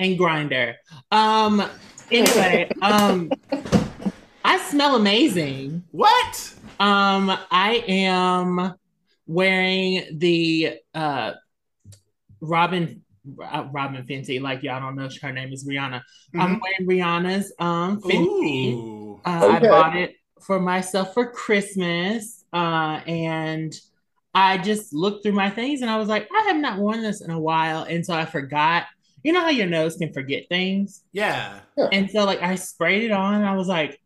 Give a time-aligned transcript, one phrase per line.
[0.00, 0.74] and Grindr.
[1.12, 1.62] Um.
[2.10, 3.30] Anyway, um,
[4.44, 5.84] I smell amazing.
[5.92, 6.54] What?
[6.80, 8.74] Um, I am
[9.26, 11.32] wearing the uh
[12.40, 13.02] Robyn
[13.40, 16.00] uh, Robyn Fenty, like y'all don't know her name is Rihanna.
[16.00, 16.40] Mm-hmm.
[16.40, 19.20] I'm wearing Rihanna's um Fenty.
[19.24, 19.68] Uh, okay.
[19.68, 22.44] I bought it for myself for Christmas.
[22.52, 23.72] Uh, and
[24.34, 27.20] I just looked through my things and I was like, I have not worn this
[27.20, 27.82] in a while.
[27.82, 28.86] And so I forgot.
[29.22, 31.02] You know how your nose can forget things?
[31.12, 31.60] Yeah.
[31.92, 34.00] And so like I sprayed it on and I was like,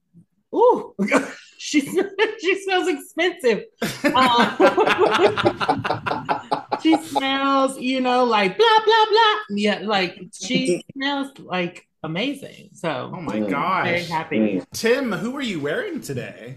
[0.55, 0.95] ooh,
[1.59, 3.65] she, she smells expensive.
[4.05, 4.57] Um,
[6.83, 9.35] she smells, you know, like blah, blah, blah.
[9.51, 12.71] Yeah, like she smells like amazing.
[12.75, 14.63] So, oh my gosh, very happy.
[14.73, 16.57] Tim, who are you wearing today?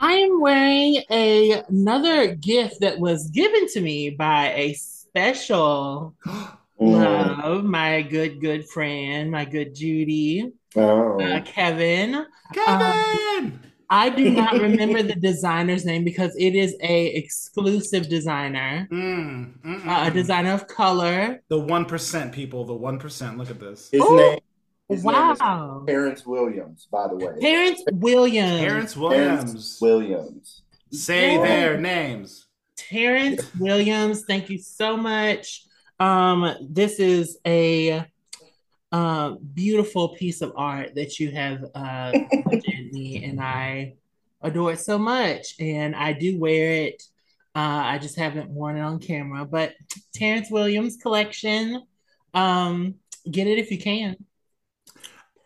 [0.00, 6.14] I am wearing a, another gift that was given to me by a special
[6.80, 11.20] love, my good, good friend, my good Judy, oh.
[11.20, 12.26] uh, Kevin.
[12.52, 13.44] Kevin!
[13.44, 19.86] Um, I do not remember the designer's name because it is a exclusive designer, mm,
[19.86, 21.42] uh, a designer of color.
[21.48, 23.36] The one percent people, the one percent.
[23.36, 23.90] Look at this.
[23.90, 24.16] His Ooh.
[24.16, 24.38] name
[24.90, 25.84] his wow.
[25.86, 27.32] Terrence Williams, by the way.
[27.40, 28.60] Terrence Williams.
[28.60, 29.44] Terrence Williams.
[29.44, 30.62] Terrence Williams.
[30.90, 31.42] Say yeah.
[31.42, 32.46] their names.
[32.76, 35.64] Terrence Williams, thank you so much.
[36.00, 38.06] Um, this is a
[38.90, 42.12] uh, beautiful piece of art that you have uh,
[42.90, 43.94] me, and I
[44.42, 45.54] adore it so much.
[45.60, 47.02] And I do wear it.
[47.54, 49.74] Uh, I just haven't worn it on camera, but
[50.14, 51.82] Terrence Williams collection.
[52.32, 52.94] Um,
[53.30, 54.16] get it if you can.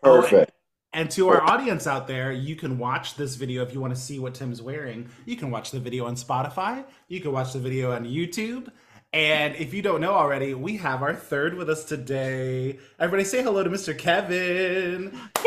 [0.01, 0.51] Perfect.
[0.93, 3.99] And to our audience out there, you can watch this video if you want to
[3.99, 5.09] see what Tim's wearing.
[5.25, 6.85] You can watch the video on Spotify.
[7.09, 8.69] You can watch the video on YouTube.
[9.15, 12.77] And if you don't know already, we have our third with us today.
[12.99, 13.97] Everybody say hello to Mr.
[13.97, 15.09] Kevin.
[15.35, 15.45] Kevin!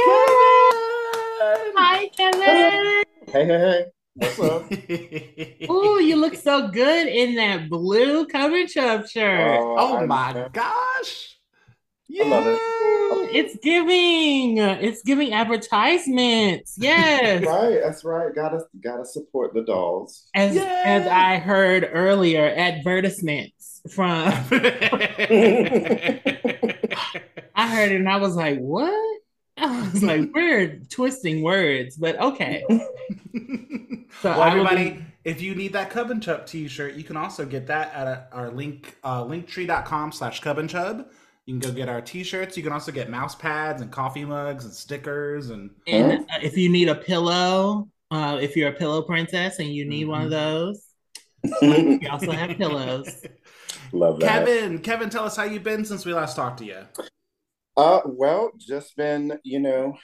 [1.77, 3.05] Hi, Kevin.
[3.27, 3.85] Hey, hey, hey.
[4.15, 4.73] What's up?
[5.71, 9.61] Ooh, you look so good in that blue cover chub shirt.
[9.61, 11.37] Oh, oh my gosh.
[12.09, 12.57] Yeah.
[13.29, 13.47] I love it.
[13.47, 14.59] It's giving.
[14.59, 16.77] It's giving advertisements.
[16.79, 17.45] Yes.
[17.45, 17.81] right.
[17.83, 18.35] That's right.
[18.35, 20.29] Gotta gotta support the dolls.
[20.35, 20.63] As Yay!
[20.63, 24.29] as I heard earlier, advertisements from.
[27.55, 29.21] I heard it and I was like, "What?"
[29.57, 32.65] I was like, "We're twisting words," but okay.
[34.23, 35.05] So well, everybody, be...
[35.25, 38.51] if you need that Cub and Chub t-shirt, you can also get that at our
[38.51, 41.09] link, uh, linktree.com slash Cub and Chub.
[41.49, 42.59] You can go get our T-shirts.
[42.59, 45.49] You can also get mouse pads and coffee mugs and stickers.
[45.49, 49.73] And, and uh, if you need a pillow, uh, if you're a pillow princess and
[49.73, 50.11] you need mm-hmm.
[50.11, 51.63] one of mm-hmm.
[51.63, 53.25] those, we also have pillows.
[53.93, 54.45] Love that.
[54.45, 56.83] Kevin, Kevin, tell us how you've been since we last talked to you.
[57.79, 59.97] Uh, well, just been you know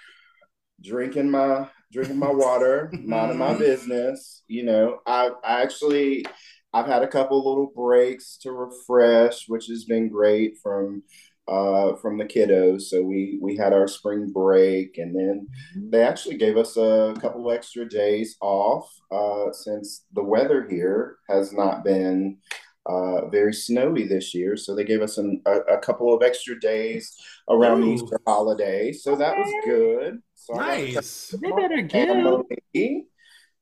[0.82, 4.44] drinking my drinking my water, minding my business.
[4.48, 6.24] You know, I I actually
[6.72, 11.02] I've had a couple little breaks to refresh, which has been great from
[11.48, 12.82] uh, from the kiddos.
[12.82, 17.50] So we we had our spring break, and then they actually gave us a couple
[17.50, 22.38] extra days off uh, since the weather here has not been
[22.86, 24.56] uh, very snowy this year.
[24.56, 27.16] So they gave us an, a, a, couple of extra days
[27.48, 27.94] around Ooh.
[27.94, 28.92] Easter holiday.
[28.92, 30.20] So that was good.
[30.34, 31.34] So nice.
[31.40, 32.10] They better get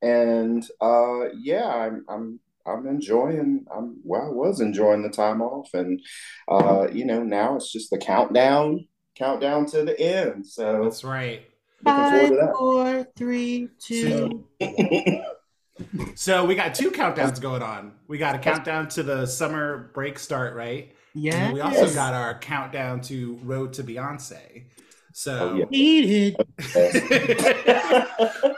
[0.02, 3.66] And uh, yeah, I'm I'm I'm enjoying.
[3.74, 4.26] I'm well.
[4.26, 6.00] I was enjoying the time off, and
[6.48, 8.86] uh, you know now it's just the countdown,
[9.16, 10.46] countdown to the end.
[10.46, 11.42] So that's right.
[11.84, 14.44] Five, four, three, two.
[16.14, 17.94] so we got two countdowns going on.
[18.06, 20.94] We got a countdown to the summer break start, right?
[21.14, 21.52] Yeah.
[21.52, 24.64] We also got our countdown to Road to Beyonce.
[25.14, 26.30] So oh, yeah.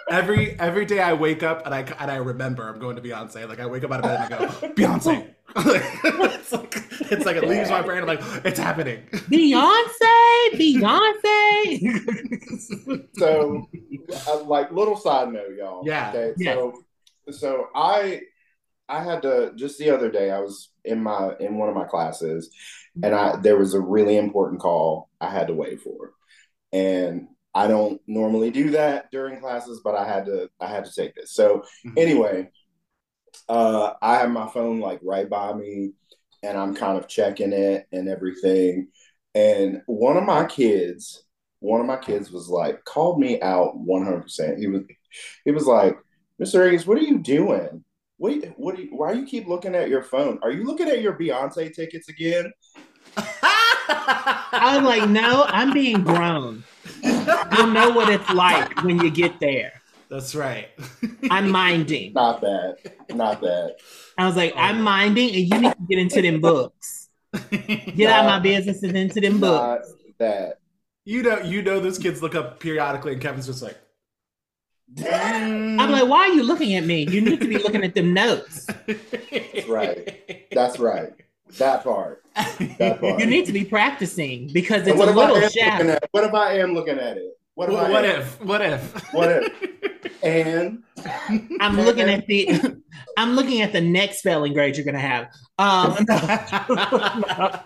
[0.11, 3.49] every every day I wake up and I and I remember I'm going to Beyonce.
[3.49, 5.35] Like I wake up out of bed and I go Beyonce.
[5.57, 8.03] it's like it's like it leaves my brain.
[8.03, 9.03] I'm like it's happening.
[9.13, 11.81] Beyonce, Beyonce.
[13.17, 13.69] so,
[14.29, 15.83] uh, like little side note, y'all.
[15.85, 16.11] Yeah.
[16.11, 16.35] Okay.
[16.39, 16.55] Yeah.
[16.55, 16.85] So,
[17.31, 18.23] so I
[18.89, 21.85] I had to just the other day I was in my in one of my
[21.85, 22.51] classes
[23.03, 26.13] and I there was a really important call I had to wait for
[26.75, 30.93] and I don't normally do that during classes, but I had to I had to
[30.93, 31.33] take this.
[31.33, 31.97] So mm-hmm.
[31.97, 32.51] anyway,
[33.49, 35.93] uh, I have my phone like right by me,
[36.43, 38.89] and I'm kind of checking it and everything.
[39.37, 41.25] And one of my kids,
[41.61, 44.23] one of my kids was like called me out 100.
[44.23, 44.83] percent He was
[45.45, 45.97] he was like,
[46.43, 46.67] Mr.
[46.67, 47.85] Aegis, what are you doing?
[48.19, 48.77] Wait, what?
[48.77, 50.41] Are you, why you keep looking at your phone?
[50.43, 52.51] Are you looking at your Beyonce tickets again?
[54.07, 56.65] I was like, no, I'm being grown.
[57.03, 59.73] You'll know what it's like when you get there.
[60.11, 60.69] That's right.
[61.31, 62.13] I'm minding.
[62.13, 62.77] Not that.
[63.11, 63.77] Not that.
[64.17, 67.09] I was like, I'm minding, and you need to get into them books.
[67.51, 69.93] Get out of my business and into them Not books.
[70.19, 70.59] that.
[71.05, 73.79] you know, you know, those kids look up periodically, and Kevin's just like,
[74.95, 75.81] mm.
[75.81, 77.07] I'm like, why are you looking at me?
[77.09, 78.67] You need to be looking at them notes.
[78.87, 80.47] That's right.
[80.53, 81.13] That's right.
[81.59, 82.24] That part.
[82.35, 83.21] That part.
[83.21, 86.09] You need to be practicing because it's a if I am little looking at?
[86.11, 87.39] What if I am looking at it?
[87.55, 88.41] What if What, what if?
[88.41, 89.15] What if?
[89.15, 89.71] What if?
[90.23, 90.83] And
[91.61, 92.49] I'm looking at the
[93.19, 95.29] I'm looking at the next spelling grade you're gonna have.
[95.59, 96.07] Um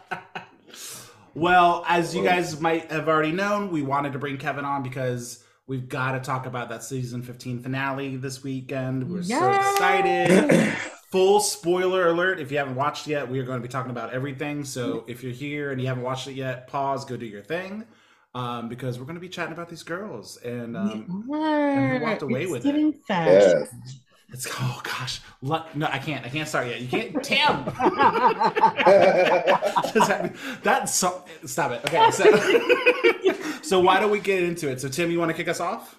[1.35, 5.45] well, as you guys might have already known, we wanted to bring Kevin on because
[5.69, 9.09] we've got to talk about that season 15 finale this weekend.
[9.09, 10.75] We're so excited.
[11.11, 12.39] Full spoiler alert.
[12.39, 14.63] If you haven't watched yet, we are going to be talking about everything.
[14.65, 17.85] So if you're here and you haven't watched it yet, pause, go do your thing.
[18.35, 20.37] Um, because we're going to be chatting about these girls.
[20.45, 22.65] And um, we walked away with it.
[22.69, 23.69] getting yes.
[24.31, 25.21] it's, oh gosh.
[25.41, 26.27] Lu- No, I can't.
[26.27, 26.83] I can't start yet.
[26.83, 27.25] You can't.
[27.25, 27.65] Tim!
[30.63, 31.81] That's so, stop it.
[31.87, 32.31] Okay, so
[33.63, 34.83] so why don't we get into it?
[34.83, 35.99] So Tim, you want to kick us off?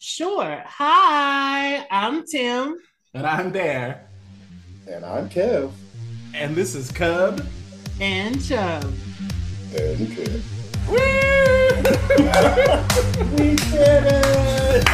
[0.00, 0.64] Sure.
[0.66, 2.76] Hi, I'm Tim.
[3.14, 4.08] And I'm there,
[4.86, 5.72] and I'm Kev.
[6.34, 7.46] and this is Cub.
[8.00, 8.84] And Chub.
[9.76, 10.42] And Kev.
[10.88, 10.98] Woo!
[13.36, 14.88] We did it!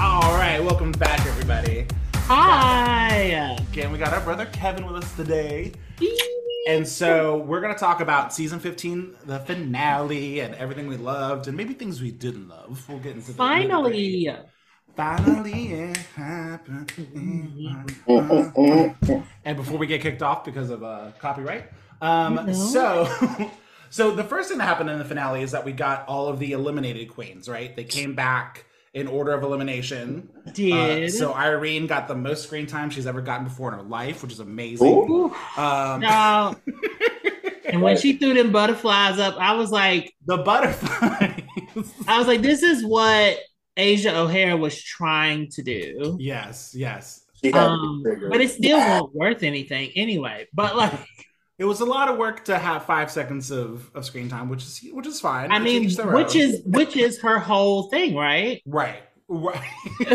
[0.00, 1.86] All right, welcome back, everybody.
[2.26, 2.91] Hi.
[3.72, 5.72] Again, we got our brother Kevin with us today.
[6.68, 11.48] And so we're going to talk about season 15, the finale, and everything we loved,
[11.48, 12.86] and maybe things we didn't love.
[12.86, 14.28] We'll get into the Finally.
[14.94, 16.92] Finally, it happened.
[19.42, 21.70] And before we get kicked off because of uh, copyright,
[22.02, 22.52] um, No.
[22.52, 23.50] so
[23.90, 26.38] so the first thing that happened in the finale is that we got all of
[26.38, 27.48] the eliminated queens.
[27.48, 30.28] Right, they came back in order of elimination.
[30.46, 31.12] Uh, Did.
[31.12, 34.32] so Irene got the most screen time she's ever gotten before in her life, which
[34.32, 35.32] is amazing.
[35.56, 36.56] Um, No.
[37.64, 41.42] and when she threw them butterflies up, I was like, the butterflies.
[42.06, 43.38] I was like, this is what
[43.76, 46.16] Asia O'Hara was trying to do.
[46.20, 47.20] yes, yes.
[47.42, 50.46] She had to Um, but it still won't worth anything anyway.
[50.52, 50.92] But like,
[51.62, 54.64] It was a lot of work to have five seconds of, of screen time, which
[54.64, 55.52] is which is fine.
[55.52, 58.60] I mean, which is which is her whole thing, right?
[58.66, 59.70] right, right.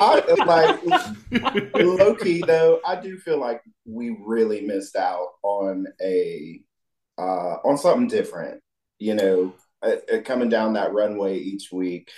[0.00, 2.80] I like low key though.
[2.82, 6.62] I do feel like we really missed out on a
[7.18, 8.62] uh, on something different.
[8.98, 12.10] You know, uh, uh, coming down that runway each week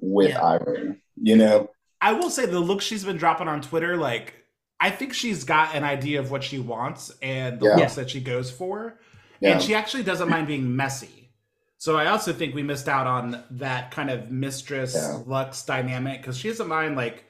[0.00, 0.42] with Yeah.
[0.42, 1.00] Irene.
[1.14, 1.70] You know,
[2.00, 4.43] I will say the look she's been dropping on Twitter, like
[4.84, 7.76] I think she's got an idea of what she wants and the Yeah.
[7.76, 9.00] looks that she goes for,
[9.40, 9.52] yeah.
[9.52, 11.30] and she actually doesn't mind being messy.
[11.78, 15.22] So I also think we missed out on that kind of mistress Yeah.
[15.26, 17.24] Luxx dynamic because she doesn't mind like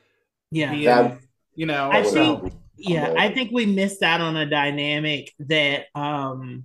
[0.51, 0.71] Yeah.
[0.73, 1.19] being, That-
[1.55, 1.91] you know.
[1.91, 2.53] I That think- help.
[2.77, 6.65] Yeah, I think we missed out on a dynamic that um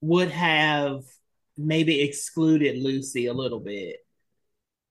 [0.00, 1.04] would have
[1.58, 3.96] maybe excluded Loosey a little bit.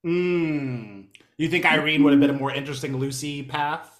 [0.06, 1.08] Mm.
[1.38, 3.97] You think Irene would have been a more interesting Loosey path?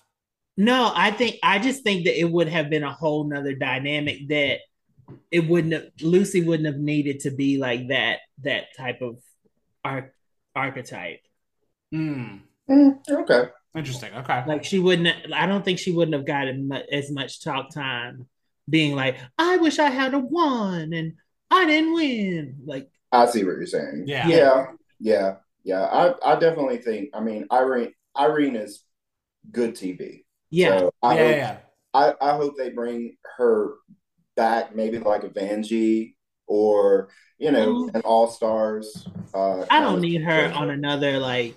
[0.58, 4.28] No, I think I just think that it would have been a whole nother dynamic
[4.30, 4.60] that
[5.32, 9.18] it wouldn't have Loosey wouldn't have needed to be like that that type of
[9.86, 10.14] arch-
[10.56, 11.20] archetype.
[11.94, 12.42] Mm.
[12.70, 13.52] Mm, okay.
[13.76, 14.14] Interesting.
[14.16, 14.44] Okay.
[14.48, 18.28] Like she wouldn't I don't think she wouldn't have gotten mu- as much talk time
[18.70, 21.14] being like, I wish I had a won and
[21.52, 22.58] I didn't win.
[22.66, 24.06] Like I see what you're saying.
[24.08, 24.28] Yeah.
[24.28, 24.66] Yeah.
[25.00, 25.36] Yeah.
[25.64, 25.84] Yeah.
[25.84, 28.84] I, I definitely think, I mean, Irene, Irene is
[29.52, 30.24] good TV.
[30.50, 30.80] Yeah.
[30.80, 31.58] So I, yeah, hope, yeah.
[31.94, 33.76] I, I hope they bring her
[34.36, 36.16] back, maybe like a Vanjie
[36.48, 37.96] or, you know, Mm.
[37.96, 39.08] an All Stars.
[39.34, 41.56] Uh, I don't need her on another like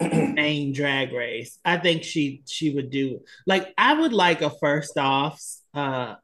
[0.00, 0.32] a.
[0.34, 1.58] main drag race.
[1.64, 6.16] I think she she would do like I would like a first offs uh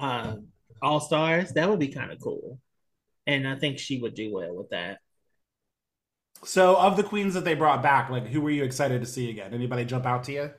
[0.00, 0.36] uh
[0.82, 1.52] all stars.
[1.52, 2.58] That would be kind of cool.
[3.26, 4.98] And I think she would do well with that.
[6.44, 9.30] So, of the queens that they brought back, like who were you excited to see
[9.30, 9.54] again?
[9.54, 10.50] Anybody jump out to you?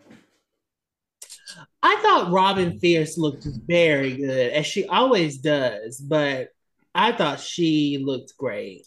[1.81, 6.49] I thought Robin Fierce looked very good, as she always does, but
[6.95, 8.85] I thought she looked great.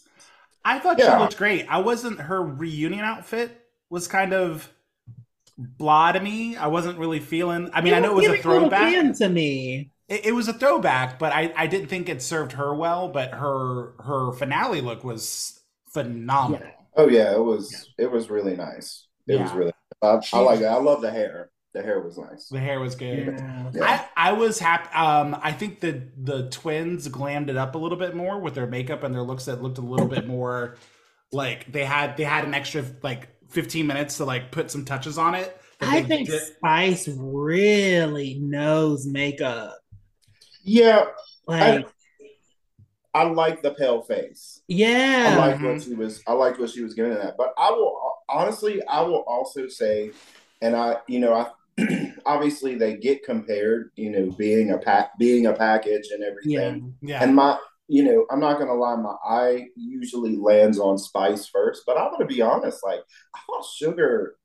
[0.65, 1.15] I thought Yeah.
[1.17, 1.65] she looked great.
[1.69, 4.69] I wasn't her reunion outfit was kind of
[5.57, 6.55] blah to me.
[6.57, 7.69] I wasn't really feeling.
[7.73, 8.91] I mean, I know it was a throwback.
[8.91, 9.91] Kim to me.
[10.09, 13.07] it, it was a throwback, but I, I didn't think it served her well.
[13.07, 15.61] But her her finale look was
[15.93, 16.67] phenomenal.
[16.67, 16.73] Yeah.
[16.97, 19.07] Oh yeah, it was it was really nice.
[19.27, 19.71] It was really.
[20.01, 20.65] I, I like it.
[20.65, 21.51] I love the hair.
[21.73, 22.47] The hair was nice.
[22.49, 23.27] The hair was good.
[23.27, 23.71] Yeah.
[23.73, 23.83] Yeah.
[24.15, 24.89] I, I was happy.
[24.95, 28.67] Um, I think the the twins glammed it up a little bit more with their
[28.67, 30.77] makeup and their looks that looked a little bit more
[31.31, 35.17] like they had they had an extra like 15 minutes to like put some touches
[35.17, 35.59] on it.
[35.81, 39.77] I think did- Spice really knows makeup.
[40.63, 41.05] Yeah,
[41.47, 41.85] Like, I
[43.23, 44.61] like the pale face.
[44.67, 44.87] Yeah.
[44.87, 45.37] I yeah.
[45.37, 46.21] like what she was.
[46.27, 47.35] I liked what she was giving in that.
[47.37, 50.11] But I will honestly, I will also say,
[50.61, 51.51] and I, you know, I
[52.25, 53.91] obviously they get compared.
[53.95, 56.59] You know, being a pack, being a package, and yeah.
[56.59, 56.95] everything.
[57.01, 57.23] yeah.
[57.23, 57.57] And my,
[57.87, 61.83] you know, I'm not gonna lie, my eye usually lands on Spice first.
[61.85, 63.01] But I'm gonna be honest, like
[63.35, 64.35] I thought Sugar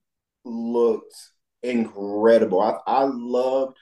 [0.45, 1.15] looked
[1.63, 2.61] incredible.
[2.61, 3.77] I I loved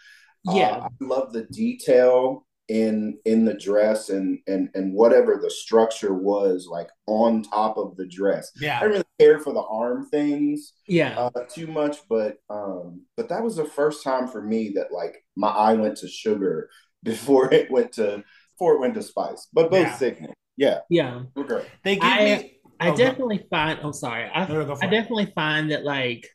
[0.44, 0.70] Yeah.
[0.70, 6.14] uh, I love the detail in in the dress and and and whatever the structure
[6.14, 8.52] was like on top of the dress.
[8.60, 8.78] I yeah.
[8.80, 11.18] didn't really care for the arm things Yeah.
[11.18, 15.16] uh, too much, but um, but that was the first time for me that like
[15.36, 16.70] my eye went to sugar
[17.02, 18.22] before it went to
[18.54, 19.48] before it went to spice.
[19.52, 19.96] But both Yeah.
[19.96, 20.32] sickening.
[20.56, 21.22] Yeah, yeah.
[21.34, 21.64] we're.
[21.84, 22.56] They give I- me.
[22.78, 23.80] I Oh, go- definitely find.
[23.82, 24.24] Oh, sorry.
[24.32, 26.26] I No, no, I definitely find that like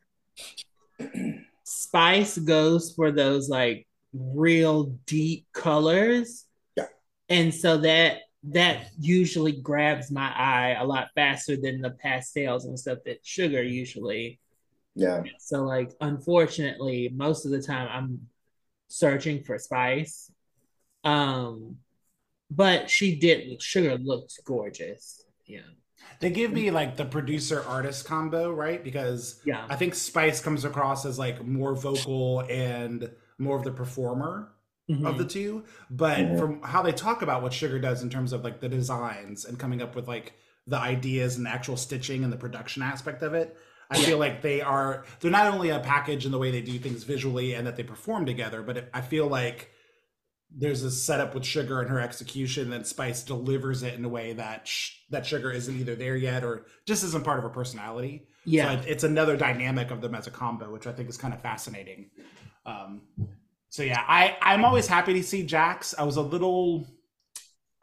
[1.64, 3.85] Spice goes for those like
[4.18, 6.46] real deep colors.
[6.76, 6.88] Yeah.
[7.30, 8.20] And so that
[8.50, 13.64] that usually grabs my eye a lot faster than the pastels and stuff that sugar
[13.64, 14.40] usually.
[14.94, 18.28] Yeah, So like unfortunately, most of the time I'm
[18.88, 20.32] searching for Spice.
[21.04, 21.78] Um
[22.52, 25.24] but she did sugar looks gorgeous.
[25.46, 25.62] Yeah.
[26.20, 28.84] They give me like the producer artist combo, right?
[28.84, 29.66] Because Yeah.
[29.70, 34.52] I think Spice comes across as like more vocal and more of the performer
[34.90, 35.18] of Mhm.
[35.18, 35.64] the two.
[35.90, 36.40] But Mhm.
[36.40, 39.58] from how they talk about what Sugar does in terms of like the designs and
[39.60, 40.34] coming up with like
[40.68, 43.56] the ideas and the actual stitching and the production aspect of it,
[43.90, 46.78] I feel like they are they're not only a package in the way they do
[46.80, 49.72] things visually and that they perform together, but it, I feel like
[50.58, 54.34] there's a setup with Sugar and her execution that Spice delivers it in a way
[54.34, 58.28] that sh- that Sugar isn't either there yet or just isn't part of her personality.
[58.46, 58.82] Yeah.
[58.82, 61.42] So it's another dynamic of them as a combo, which I think is kind of
[61.42, 62.12] fascinating.
[62.66, 63.02] Um,
[63.70, 65.94] so yeah, I I'm always happy to see Jax.
[65.98, 66.86] I was a little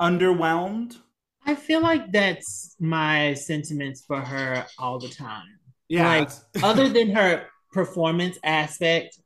[0.00, 0.96] underwhelmed.
[1.44, 5.58] I feel like that's my sentiments for her all the time.
[5.88, 6.30] Yeah, Like,
[6.62, 9.18] Other than her performance aspect,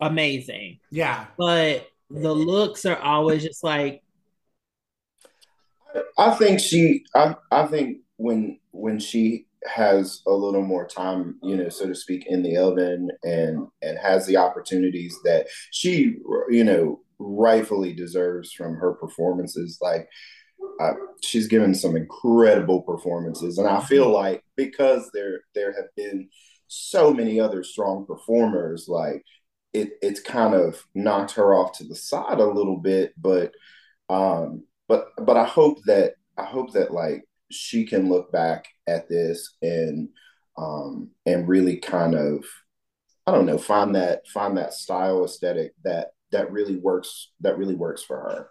[0.00, 0.78] amazing.
[0.90, 4.02] yeah, But the looks are always just like,
[6.16, 7.04] I think she.
[7.14, 11.94] I I think when when she has a little more time, you know, so to
[11.94, 16.16] speak, in the oven and and has the opportunities that she,
[16.48, 19.78] you know, rightfully deserves from her performances.
[19.80, 20.08] Like
[20.80, 26.28] uh, she's given some incredible performances, and I feel like because there there have been
[26.68, 29.22] so many other strong performers, like
[29.72, 33.52] it it's kind of knocked her off to the side a little bit, but
[34.08, 39.08] um but but I hope that I hope that like she can look back at
[39.08, 40.08] this and
[40.56, 42.44] um and really kind of
[43.26, 47.74] I don't know find that find that style aesthetic that that really works that really
[47.74, 48.50] works for her.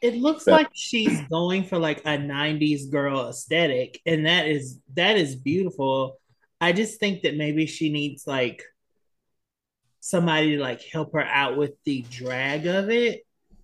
[0.00, 0.54] it looks Yeah.
[0.54, 4.00] like she's going for like a 90s girl aesthetic.
[4.06, 6.18] And that is that is beautiful.
[6.60, 8.62] I just think that maybe she needs like
[10.00, 13.22] somebody to like help her out with the drag of it.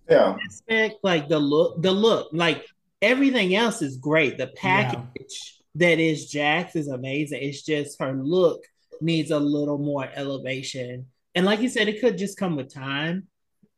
[0.09, 0.37] Yeah.
[0.47, 2.65] aspect, like the look, the look, like
[3.01, 4.37] everything else is great.
[4.37, 7.41] The package that is Jax is amazing.
[7.41, 8.63] It's just her look
[9.01, 11.05] needs a little more elevation.
[11.35, 13.27] And like you said, it could just come with time.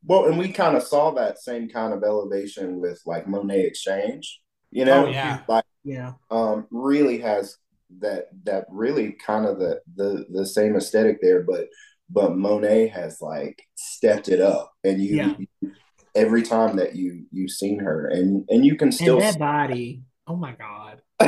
[0.03, 3.81] Well, and we kind of saw that same kind of elevation with like Monét X
[3.81, 5.41] Change, you know, Oh, yeah.
[5.47, 6.13] like Yeah.
[6.31, 7.57] um, really has
[7.99, 11.67] that that really kind of the the the same aesthetic there, but
[12.09, 15.35] but Monet has like stepped it up, and you, Yeah.
[15.61, 15.71] you-
[16.15, 20.03] every time that you you've seen her, and and you can still and that body.
[20.27, 21.01] Oh my God.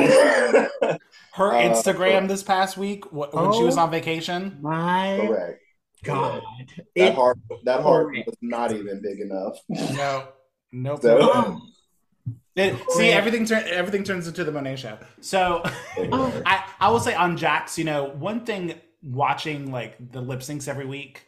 [1.34, 3.82] Her Uh, Instagram this past week wh- when she was Oh.
[3.82, 4.58] on vacation.
[4.60, 5.60] My correct.
[6.04, 6.42] God.
[6.76, 8.26] That It, heart that heart Correct.
[8.26, 9.58] was not even big enough.
[9.96, 10.28] No,
[10.72, 11.02] nope.
[11.02, 11.60] So- oh,
[12.54, 14.96] It- see, everything turn everything turns into the Monet show.
[15.20, 15.62] So
[15.98, 16.42] Oh.
[16.46, 20.68] I I will say on Jax, you know, one thing watching like the lip syncs
[20.68, 21.26] every week,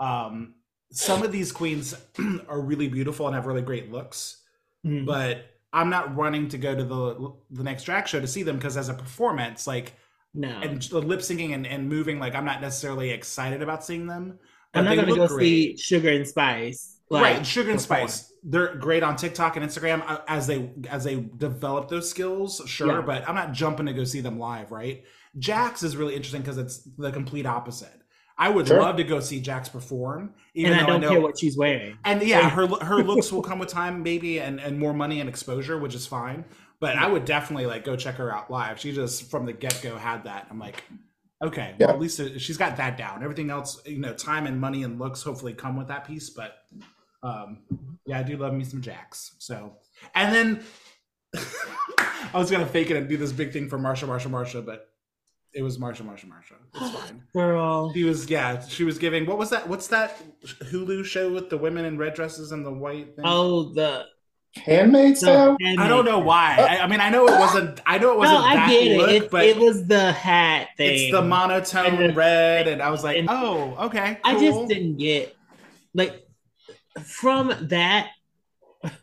[0.00, 0.54] um,
[0.92, 1.94] some of these queens
[2.48, 4.42] are really beautiful and have really great looks,
[4.86, 8.42] mm, but I'm not running to go to the the next drag show to see
[8.42, 9.94] them because as a performance, like
[10.34, 10.48] no.
[10.48, 14.38] and the lip syncing and, and moving, like I'm not necessarily excited about seeing them.
[14.72, 15.40] I'm not gonna go great.
[15.40, 17.00] see Sugar and Spice.
[17.10, 18.08] like, right, sugar and perform.
[18.08, 18.32] spice.
[18.42, 22.60] They're great on TikTok and Instagram uh, as they as they develop those skills.
[22.66, 23.00] Sure, Yeah.
[23.02, 24.70] but I'm not jumping to go see them live.
[24.72, 25.04] Right,
[25.38, 28.00] Jax is really interesting because it's the complete opposite.
[28.36, 28.80] I would Sure.
[28.80, 31.10] love to go see Jax perform, even and I though don't I know.
[31.12, 31.96] care what she's wearing.
[32.04, 35.28] and yeah, her her looks will come with time, maybe, and and more money and
[35.28, 36.44] exposure, which is fine.
[36.80, 38.78] But I would definitely like go check her out live.
[38.80, 40.48] She just from the get go had that.
[40.50, 40.82] I'm like,
[41.42, 41.94] okay, well Yeah.
[41.94, 43.22] at least she's got that down.
[43.22, 46.30] Everything else, you know, time and money and looks hopefully come with that piece.
[46.30, 46.56] But
[47.22, 47.58] um,
[48.04, 49.36] yeah, I do love me some Jax.
[49.38, 49.76] So
[50.14, 50.64] and then
[52.34, 54.88] I was gonna fake it and do this big thing for Marcia, Marcia, Marcia, but
[55.54, 56.54] it was Marcia, Marcia, Marcia.
[56.74, 57.22] It's fine.
[57.32, 57.92] Girl.
[57.92, 58.60] She was yeah.
[58.66, 59.26] She was giving.
[59.26, 59.68] What was that?
[59.68, 63.14] What's that Hulu show with the women in red dresses and the white?
[63.16, 63.24] Thing?
[63.26, 64.06] Oh, the.
[64.56, 65.56] Handmaid's Tale.
[65.58, 66.56] the I don't know why.
[66.56, 67.80] Uh, I, I mean, I know it wasn't.
[67.86, 69.22] I know it wasn't I that get look, it.
[69.24, 70.94] It, but it was the hat thing.
[70.94, 74.20] it's the monotone And the- red, and I was like, and- oh, okay.
[74.22, 75.34] I just didn't get
[75.92, 76.24] like
[77.02, 78.10] from that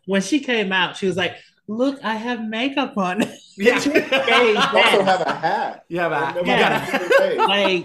[0.06, 1.36] when she came out, she was like,
[1.80, 3.24] "Look, I have makeup on."
[3.58, 5.86] Yeah, Hey, Also have a hat.
[5.90, 6.90] yeah, but And you nobody Yeah.
[6.90, 7.38] can gotta, see her face.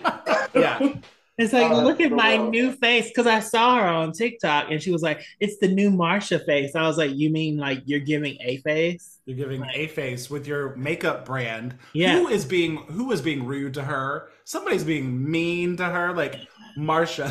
[0.04, 0.94] like yeah.
[1.38, 4.70] it's like, Uh, look at my uh, new face because I saw her on TikTok
[4.70, 7.82] and she was like, "It's the new Marcia face." I was like, "You mean like
[7.84, 11.74] you're giving a face?" You're giving a face with your makeup brand.
[11.92, 12.14] Yeah.
[12.16, 14.30] Who is being who is being rude to her?
[14.44, 16.36] Somebody's being mean to her, like
[16.76, 17.30] Marcia.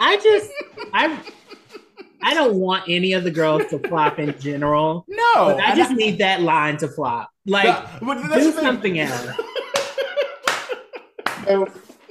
[0.00, 0.50] I just
[0.92, 1.18] I
[2.24, 5.04] I don't want any of the girls to flop in general.
[5.08, 7.30] no, But I and just need that line to flop.
[7.46, 9.28] Like Yeah, but do the something else.
[11.46, 11.68] So,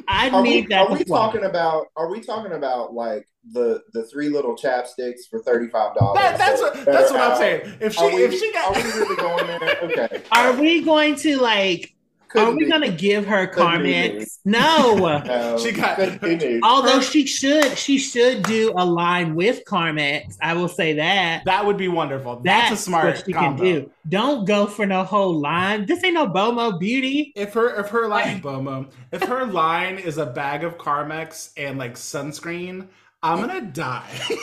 [0.08, 1.32] I are we, need that are to we flop.
[1.34, 1.88] talking about?
[1.96, 6.22] Are we talking about like the the three little chapsticks for thirty five dollars?
[6.22, 7.78] That, that's what that's what I'm saying.
[7.80, 9.80] If she we, if she got are we really going there?
[9.84, 10.22] Okay.
[10.32, 11.96] Are we going to like?
[12.34, 12.70] Couldn't are we be.
[12.70, 14.10] going to give her Couldn't be me.
[14.20, 14.40] Carmex?
[14.46, 15.22] No.
[15.26, 16.64] No, She got- couldn't.
[16.64, 20.36] Although she should, she should do a line with Carmex.
[20.42, 21.46] I will say that.
[21.46, 22.42] that would be wonderful.
[22.42, 23.64] That's, That's a smart what she combo.
[23.64, 23.92] can do.
[24.10, 25.86] Don't go for no whole line.
[25.86, 27.32] This ain't no Bomo Beauty.
[27.36, 31.78] If her if her line Bomo, if her line is a bag of Carmex and
[31.78, 32.88] like sunscreen,
[33.22, 34.10] I'm gonna die.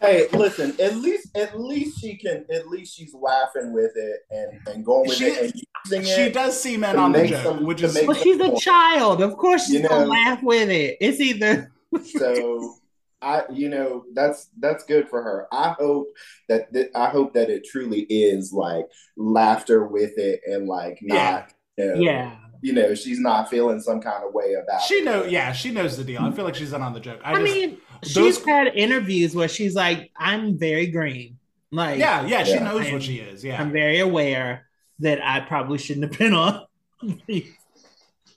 [0.00, 0.74] Hey, listen.
[0.80, 2.44] At least, at least she can.
[2.52, 6.22] At least she's laughing with it and and going with She- it and using she
[6.22, 6.34] it.
[6.34, 9.20] does see men on the make joke, some- which is Well, she's a child.
[9.22, 10.96] Of course she's You gonna laugh with it.
[11.00, 11.70] It's either
[12.04, 12.74] So
[13.20, 15.48] I, you know, that's that's good for her.
[15.52, 16.06] I hope
[16.48, 21.52] that th- I hope that it truly is like laughter with it and like not,
[21.76, 22.36] you know, yeah.
[22.62, 25.04] you know, she's not feeling some kind of way about she it.
[25.04, 26.22] know yeah she knows the deal.
[26.22, 27.20] I feel like she's in on the joke.
[27.24, 31.38] I, I, just mean, those- she's had interviews where she's like, "I'm very green.
[31.70, 32.64] Like, yeah yeah she Yeah.
[32.64, 33.44] knows I'm- what she is.
[33.44, 34.66] Yeah I'm very aware
[35.00, 36.64] that I probably shouldn't have been on."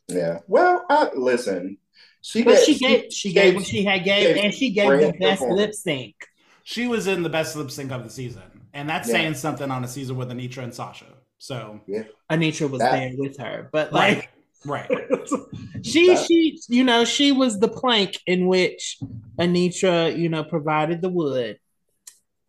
[0.08, 0.40] Yeah.
[0.48, 1.78] Well, I, listen,
[2.22, 4.90] she But gave, she gave she gave what she had gave, gave and she gave
[5.00, 6.16] the best lip sync.
[6.64, 8.44] she was in the best lip sync of the season,
[8.74, 9.16] and that's Yeah.
[9.16, 11.06] saying something on a season with Anetra and Sasha.
[11.38, 12.04] So yeah.
[12.30, 14.28] Anetra was That- there with her, but like right.
[15.84, 18.98] she That- she you know she was the plank in which
[19.40, 21.60] Anetra you know provided the wood.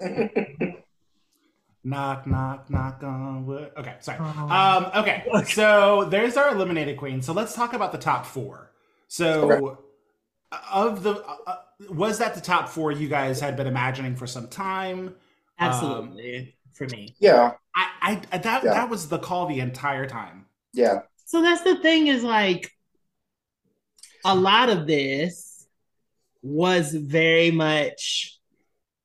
[1.84, 3.72] Knock, knock, knock on wood.
[3.76, 4.18] Okay, sorry.
[4.20, 4.48] Oh.
[4.48, 7.22] Um, okay, so there's our eliminated queen.
[7.22, 8.70] So let's talk about the top four.
[9.08, 9.80] So, Okay.
[10.72, 11.56] of the, uh, uh,
[11.90, 15.16] was that the top four you guys had been imagining for some time?
[15.58, 17.16] Absolutely for me.
[17.18, 18.74] yeah, I, I that Yeah.
[18.74, 20.46] that was the call the entire time.
[20.72, 21.00] yeah,
[21.32, 22.70] So that's the thing is like
[24.22, 25.66] a lot of this
[26.42, 28.38] was very much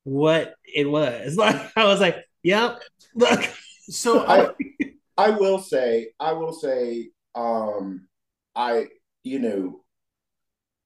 [0.04, 1.38] what it was.
[1.38, 2.82] Like I was like, yep.
[3.16, 3.50] Look,
[3.88, 4.50] So I,
[5.18, 8.10] I will say, I will say, um,
[8.54, 8.88] I,
[9.24, 9.84] you know,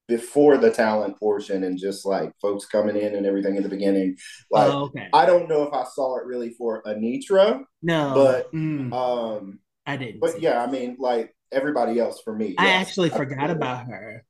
[0.08, 4.16] before the talent portion and just like folks coming in and everything in the beginning,
[4.52, 5.10] like oh, okay.
[5.12, 9.60] I don't know if I saw it really for Anetra, No, but mm, um,
[9.92, 10.22] I didn't.
[10.22, 12.56] but see yeah, I mean, like everybody else for me.
[12.58, 13.52] I yes, actually forgot absolutely.
[13.52, 14.26] about her.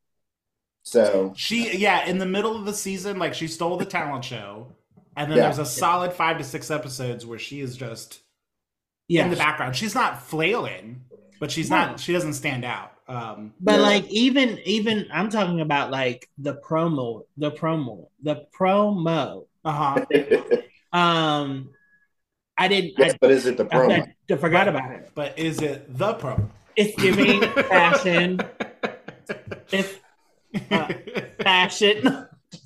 [0.84, 4.68] So she yeah, in the middle of the season, like she stole the talent show,
[5.16, 5.42] and then Yeah.
[5.42, 8.22] there's a solid five to six episodes where she is just
[9.08, 9.76] Yeah, in the background.
[9.76, 11.06] She's not flailing,
[11.40, 11.78] but she's No.
[11.88, 12.00] not.
[12.00, 12.94] She doesn't stand out.
[13.08, 13.82] Um, but Yeah.
[13.82, 19.46] like even even I'm talking about like the promo, the promo, the promo.
[19.66, 20.06] uh huh.
[20.94, 21.72] Um,
[22.62, 22.94] I didn't.
[23.02, 24.14] I, but is it the I, promo?
[24.30, 25.10] I forgot about it.
[25.16, 26.48] But is it the pro?
[26.76, 28.40] It's giving fashion.
[29.72, 29.94] It's
[30.70, 30.94] uh,
[31.42, 32.06] fashion.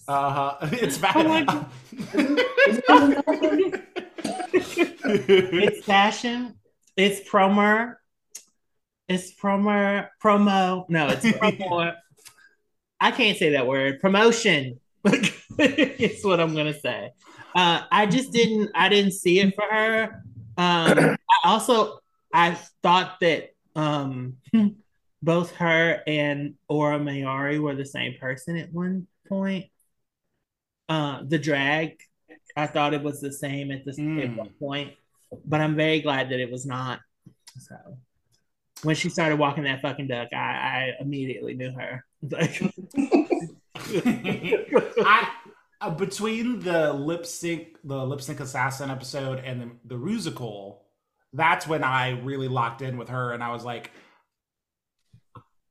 [0.08, 0.58] Uh huh.
[0.72, 1.28] It's fashion.
[1.28, 1.68] my bad.
[5.30, 6.56] it's fashion.
[6.98, 7.96] It's promo.
[9.08, 10.08] It's promo.
[10.22, 10.90] Promo.
[10.90, 11.94] No, it's promo.
[13.00, 14.02] I can't say that word.
[14.02, 14.80] Promotion.
[15.06, 17.12] it's what I'm gonna say.
[17.56, 18.72] Uh, I just didn't.
[18.76, 20.24] I didn't see it for her.
[20.58, 22.00] Um, I also
[22.34, 24.38] I thought that um,
[25.24, 29.68] both her and Aura Mayari were the same person at one point.
[30.90, 31.98] Uh, the drag,
[32.56, 34.22] I thought it was the same at this mm.
[34.22, 34.36] at hmm.
[34.36, 34.94] one point,
[35.46, 37.00] but I'm very glad that it was not.
[37.60, 37.76] So
[38.84, 42.06] when she started walking that fucking duck, I, I immediately knew her.
[45.04, 45.30] I,
[45.86, 50.78] uh, between the lip sync, the lip sync assassin episode, and the the Rusical,
[51.34, 53.92] that's when I really locked in with her, and I was like,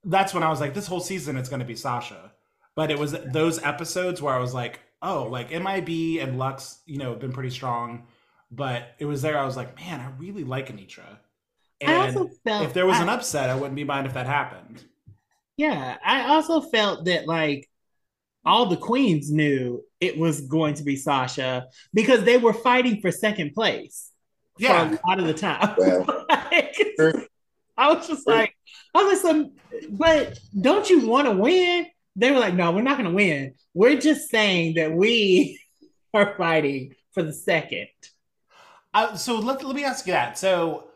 [0.04, 2.32] that's when I was like, this whole season it's going to be Sasha.
[2.76, 6.98] But it was those episodes where I was like, oh, like MIB and Luxx, you
[6.98, 8.06] know, have been pretty strong.
[8.50, 11.18] But it was there, I was like, man, I really like Anetra.
[11.80, 14.84] And if there was I, an upset, I wouldn't be mind if that happened.
[15.56, 17.68] Yeah, I also felt that like
[18.44, 23.10] all the queens knew it was going to be Sasha because they were fighting for
[23.10, 24.10] second place.
[24.58, 25.74] Yeah, for a lot of the time.
[25.78, 27.30] Well, like,
[27.76, 28.56] I was just like,
[28.94, 29.46] I was like,
[29.90, 31.86] but don't you want to win?
[32.16, 33.54] They were like, no, we're not going to win.
[33.72, 35.60] We're just saying that we
[36.14, 37.88] are fighting for the second.
[38.92, 40.38] Uh, so let, let me ask you that.
[40.38, 40.88] So,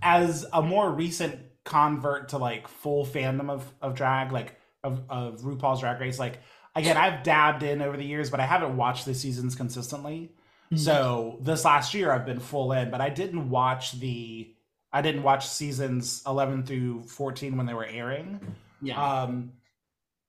[0.00, 5.40] as a more recent convert to like full fandom of, of drag, like of, of
[5.40, 6.38] RuPaul's Drag Race, like
[6.74, 10.32] again, I've dabbed in over the years, but I haven't watched the seasons consistently.
[10.66, 10.76] Mm-hmm.
[10.76, 14.54] So this last year I've been full in, but I didn't watch the
[14.92, 18.40] I didn't watch seasons 11 through 14 when they were airing.
[18.82, 19.02] Yeah.
[19.02, 19.52] Um,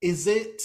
[0.01, 0.61] is it,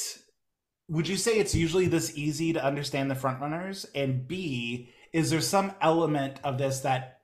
[0.88, 3.87] would you say it's usually this easy to understand the frontrunners?
[3.95, 7.23] And B, is there some element of this that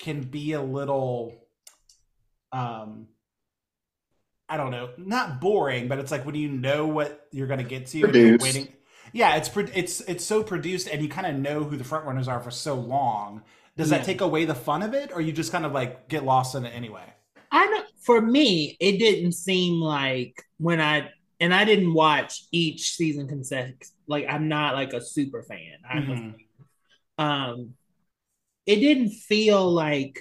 [0.00, 1.46] can be a little,
[2.50, 3.06] um,
[4.50, 7.64] I don't know, not boring, but it's like when you know what you're going to
[7.64, 8.68] get to, you're waiting.
[9.12, 12.40] Yeah, it's it's it's so produced, and you kind of know who the frontrunners are
[12.40, 13.42] for so long
[13.76, 13.98] does yeah.
[13.98, 16.54] that take away the fun of it, or you just kind of like get lost
[16.54, 17.04] in it anyway?
[17.50, 21.10] I know for me, it didn't seem like when I
[21.40, 23.88] and I didn't watch each season consecutive.
[24.06, 25.78] Like I'm not like a super fan.
[25.92, 27.24] Mm-hmm.
[27.24, 27.74] um,
[28.66, 30.20] it didn't feel like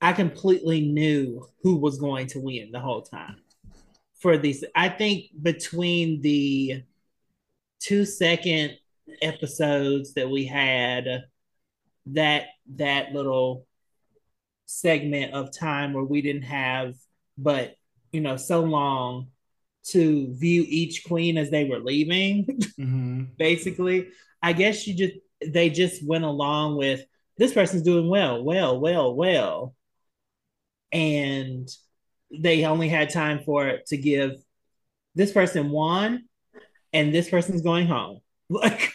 [0.00, 3.36] I completely knew who was going to win the whole time.
[4.20, 6.82] For these, I think between the
[7.80, 8.76] two second
[9.22, 11.24] episodes that we had
[12.06, 13.66] that that little
[14.66, 16.94] segment of time where we didn't have
[17.36, 17.74] but
[18.12, 19.28] you know so long
[19.84, 23.24] to view each queen as they were leaving mm-hmm.
[23.38, 24.08] basically
[24.42, 25.14] i guess you just
[25.46, 27.04] they just went along with
[27.36, 29.74] this person's doing well well well well
[30.92, 31.68] and
[32.30, 34.32] they only had time for it to give
[35.14, 36.24] this person one
[36.92, 38.20] and this person's going home.
[38.50, 38.94] Like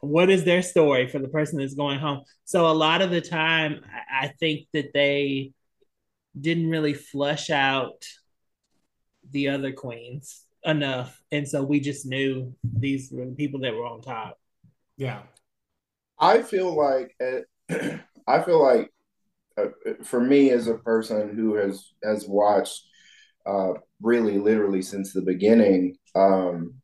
[0.00, 2.24] what is their story for the person that's going home?
[2.44, 3.80] So a lot of the time
[4.12, 5.52] i think that they
[6.38, 8.04] didn't really flush out
[9.30, 11.20] the other queens enough.
[11.32, 14.38] And so we just knew these were the people that were on top.
[14.96, 15.22] Yeah.
[16.18, 17.40] I feel like uh,
[18.26, 18.90] i feel like
[20.02, 22.82] for me as a person who has has watched
[23.46, 26.74] uh, really literally since the beginning um,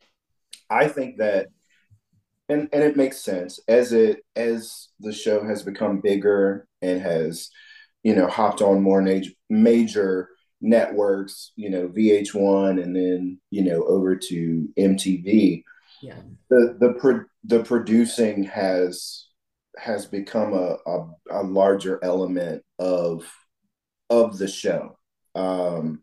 [0.70, 1.48] i think that
[2.48, 7.50] and and it makes sense as it as the show has become bigger and has
[8.02, 10.28] you know hopped on more major major
[10.60, 15.62] networks you know vh1 and then you know over to mtv
[16.02, 16.14] yeah.
[16.48, 19.21] the the pro- the producing has
[19.78, 23.24] has become a, a, a larger element of
[24.10, 24.98] of the show
[25.34, 26.02] um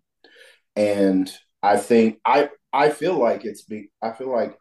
[0.76, 4.58] and i think i i feel like it's be i feel like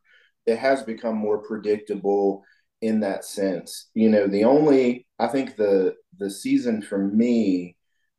[0.46, 2.44] it has become more predictable
[2.80, 3.90] in that sense.
[3.94, 7.76] You know, the only I think the the season for me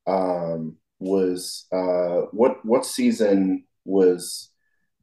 [0.08, 4.52] um, was uh, what what season was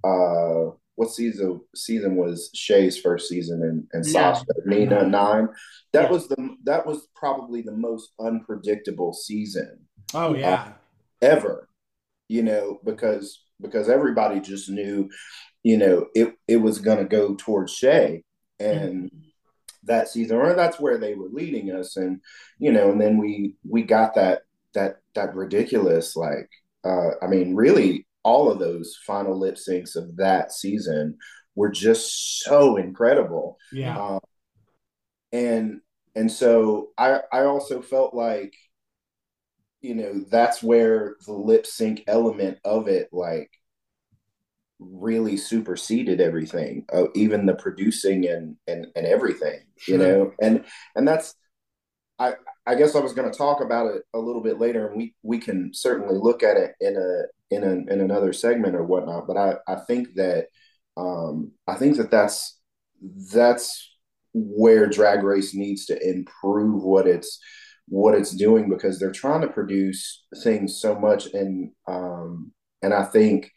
[0.05, 4.33] uh, what season season was Shea's first season and, and yeah.
[4.35, 5.49] Sasha Nina nine.
[5.93, 6.11] That yeah.
[6.11, 9.87] was the that was probably the most unpredictable season.
[10.13, 10.73] Oh yeah, uh,
[11.23, 11.69] ever.
[12.29, 15.09] You know because because everybody just knew
[15.67, 18.23] you know, it it was going to go towards Shea,
[18.61, 19.19] and mm-hmm.
[19.83, 22.21] that season, or that's where they were leading us, and
[22.61, 24.43] you know, and then we we got that
[24.75, 26.49] that that ridiculous like,
[26.85, 31.17] uh, I mean, really, all of those final lip syncs of that season
[31.55, 33.57] were just so incredible.
[33.73, 34.21] Yeah, um,
[35.33, 35.81] and
[36.17, 38.53] and so I I also felt like
[39.81, 43.51] you know that's where the lip sync element of it like
[44.81, 49.95] really superseded everything, uh, even the producing and and and everything, sure.
[49.95, 50.65] you know, and
[50.97, 51.37] and that's
[52.19, 52.35] I
[52.67, 55.15] I guess I was going to talk about it a little bit later, and we
[55.23, 59.27] we can certainly look at it in a in a in another segment or whatnot.
[59.27, 60.47] But I I think that
[60.97, 62.59] um, I think that that's
[63.33, 63.97] that's
[64.33, 67.39] where Drag Race needs to improve what it's
[67.89, 73.05] what it's doing because they're trying to produce things so much and um, and I
[73.05, 73.51] think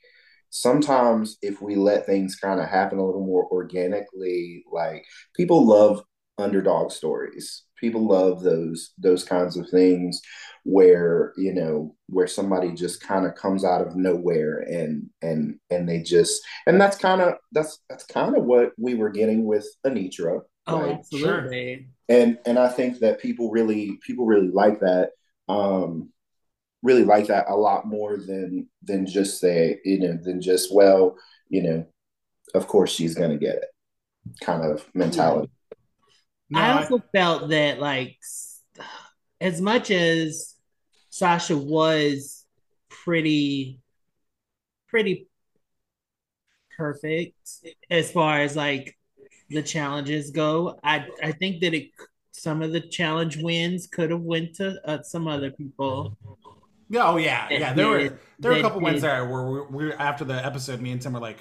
[0.50, 6.04] sometimes if we let things kind of happen a little more organically, like people love
[6.38, 7.64] underdog stories.
[7.80, 10.22] People love those those kinds of things
[10.64, 15.88] where you know where somebody just kind of comes out of nowhere and and and
[15.88, 19.68] they just and that's kind of that's that's kind of what we were getting with
[19.86, 20.42] Anetra.
[20.68, 20.98] Oh, right?
[21.00, 21.88] absolutely.
[22.08, 25.12] And and I think that people really people really like that.
[25.48, 26.12] Um,
[26.82, 31.18] really like that a lot more than than just say you know than just well
[31.50, 31.86] you know
[32.56, 33.70] of course she's gonna get it
[34.42, 35.52] kind of mentality
[36.50, 37.04] no, I also I...
[37.18, 38.18] felt that like
[39.42, 40.56] as much as
[41.10, 42.46] Sasha was
[42.90, 43.80] pretty
[44.88, 45.28] pretty
[46.78, 47.38] perfect
[47.90, 48.98] as far as like
[49.50, 51.90] the challenges go, I I think that it
[52.32, 56.18] some of the challenge wins could have went to uh, some other people.
[56.96, 57.74] Oh yeah, yeah.
[57.74, 58.86] There did, were there were a couple did.
[58.86, 61.40] wins there where we, we after the episode, me and Tim were like,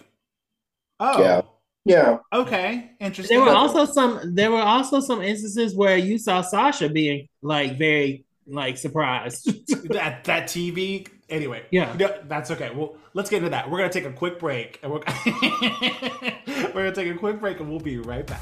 [1.01, 1.43] "Oh, yeah,
[1.89, 4.35] yeah, okay, interesting." There were also some.
[4.35, 9.47] There were also some instances where you saw Sasha being like very like surprised.
[9.91, 11.09] that that TV.
[11.29, 12.71] Anyway, yeah, No, that's okay.
[12.75, 13.71] Well, let's get into that.
[13.71, 17.69] We're gonna take a quick break, and we're we're gonna take a quick break, and
[17.69, 18.41] we'll be right back.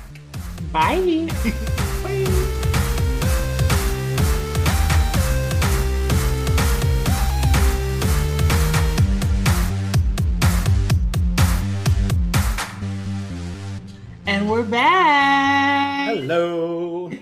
[0.73, 1.29] Bye.
[1.45, 1.83] Bye.
[14.29, 16.09] And we're back.
[16.09, 17.09] Hello.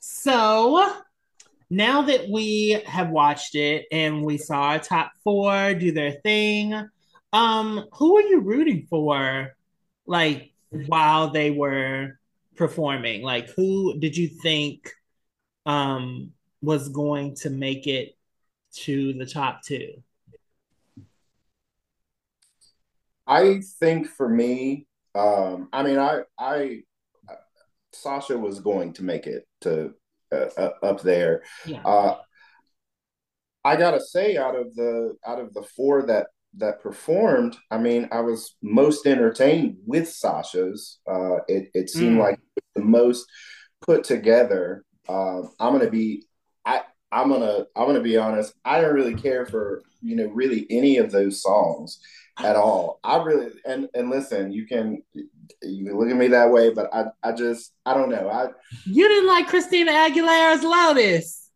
[0.00, 0.94] so
[1.70, 6.74] now that we have watched it and we saw our top four do their thing,
[7.32, 9.56] um, who are you rooting for?
[10.04, 12.18] Like while they were
[12.56, 14.90] performing, like who did you think
[15.64, 18.18] um was going to make it
[18.74, 20.02] to the top two?
[23.26, 26.82] I think for me, um, I mean, I, I,
[27.92, 29.94] Sasha was going to make it to
[30.32, 31.42] uh, up there.
[31.66, 31.82] Yeah.
[31.82, 32.18] Uh,
[33.64, 38.08] I gotta say, out of the out of the four that that performed, I mean,
[38.10, 41.00] I was most entertained with Sasha's.
[41.06, 42.20] Uh, it it seemed mm.
[42.20, 42.40] like
[42.74, 43.26] the most
[43.82, 44.84] put together.
[45.08, 46.24] Uh, I'm gonna be,
[46.64, 48.54] I I'm gonna I'm gonna be honest.
[48.64, 52.00] I don't really care for you know really any of those songs
[52.44, 53.00] at all.
[53.04, 56.92] I really and and listen, you can you can look at me that way, but
[56.92, 58.28] I I just I don't know.
[58.28, 58.48] I
[58.84, 61.50] you didn't like Christina Aguilera's "Loudest."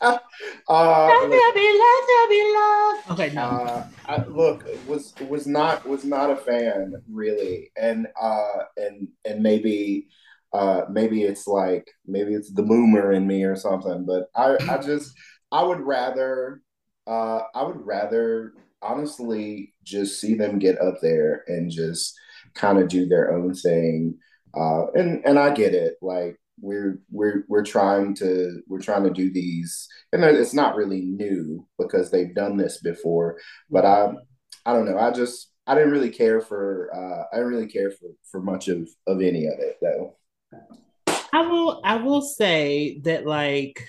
[0.00, 0.18] Uh,
[0.68, 3.10] uh, let there be, let there be love.
[3.12, 3.42] Okay, no.
[3.42, 9.42] Uh, I, look, was was not was not a fan really, and uh, and and
[9.42, 10.08] maybe
[10.52, 14.78] uh, maybe it's like maybe it's the boomer in me or something, but I I
[14.78, 15.12] just
[15.50, 16.62] I would rather
[17.06, 22.18] uh, I would rather honestly just see them get up there and just
[22.54, 24.18] kind of do their own thing.
[24.54, 25.94] Uh, and and I get it.
[26.02, 31.02] Like we're we're we're trying to we're trying to do these, and it's not really
[31.02, 33.38] new because they've done this before.
[33.70, 34.12] But I
[34.64, 34.98] I don't know.
[34.98, 38.68] I just I didn't really care for uh, I didn't really care for for much
[38.68, 40.16] of of any of it though.
[41.32, 43.86] I will I will say that like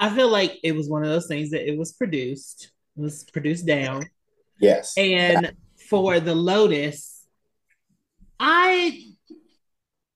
[0.00, 3.66] I feel like it was one of those things that it was produced was produced
[3.66, 4.04] down.
[4.60, 4.94] Yes.
[4.96, 5.54] And
[5.88, 7.26] for the Lotus,
[8.38, 9.00] I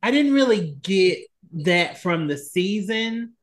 [0.02, 1.18] I didn't really get
[1.52, 3.34] that from the season,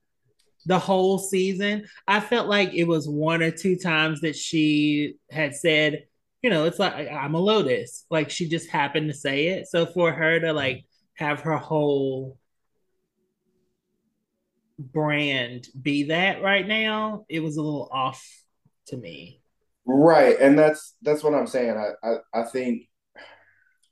[0.65, 1.85] the whole season.
[2.07, 6.05] I felt like it was one or two times that she had said,
[6.41, 8.05] you know, it's like I'm a Lotus.
[8.09, 9.67] Like she just happened to say it.
[9.67, 12.37] So for her to like have her whole
[14.77, 18.42] brand be that right now, it was a little off
[18.87, 19.41] to me.
[19.85, 21.77] Right, and that's that's what I'm saying.
[21.77, 22.83] I, I I think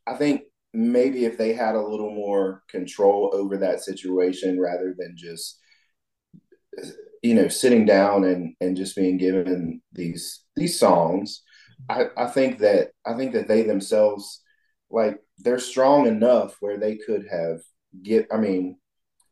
[0.08, 5.16] I think maybe if they had a little more control over that situation rather than
[5.18, 5.60] just
[7.22, 11.44] you know sitting down and and just being given these these songs
[11.90, 14.42] I, I think that I think that they themselves
[14.90, 17.60] like they're strong enough where they could have
[18.02, 18.78] get I mean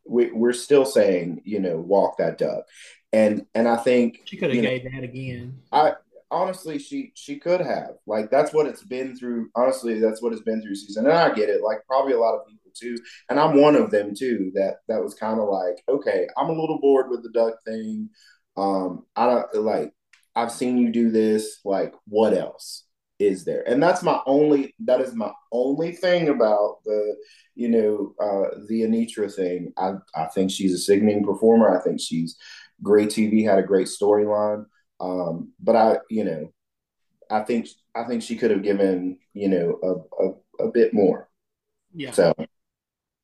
[0.06, 2.64] we, we're still saying you know walk that duck
[3.12, 5.60] and and I think she could have gave that again.
[5.72, 5.94] I
[6.30, 7.92] honestly, she she could have.
[8.06, 9.50] Like that's what it's been through.
[9.54, 11.62] Honestly, that's what it's been through season, and I get it.
[11.62, 12.96] Like probably a lot of people too,
[13.28, 14.52] and I'm one of them too.
[14.54, 18.10] That that was kind of like, okay, I'm a little bored with the duck thing.
[18.56, 19.92] Um, I don't like.
[20.36, 21.58] I've seen you do this.
[21.64, 22.84] Like, what else
[23.18, 23.68] is there?
[23.68, 24.74] And that's my only.
[24.80, 27.16] That is my only thing about the,
[27.56, 29.72] you know, uh, the Anetra thing.
[29.76, 31.76] I I think she's a sickening performer.
[31.76, 32.36] I think she's
[32.82, 33.44] great TV.
[33.44, 34.66] Had a great storyline.
[35.00, 36.52] Um, but I, you know,
[37.30, 41.28] I think I think she could have given you know a, a, a bit more.
[41.94, 42.12] Yeah.
[42.12, 42.32] So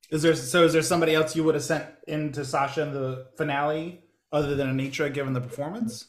[0.09, 3.27] Is there so is there somebody else you would have sent into Sasha in the
[3.37, 6.07] finale other than Anetra given the performance?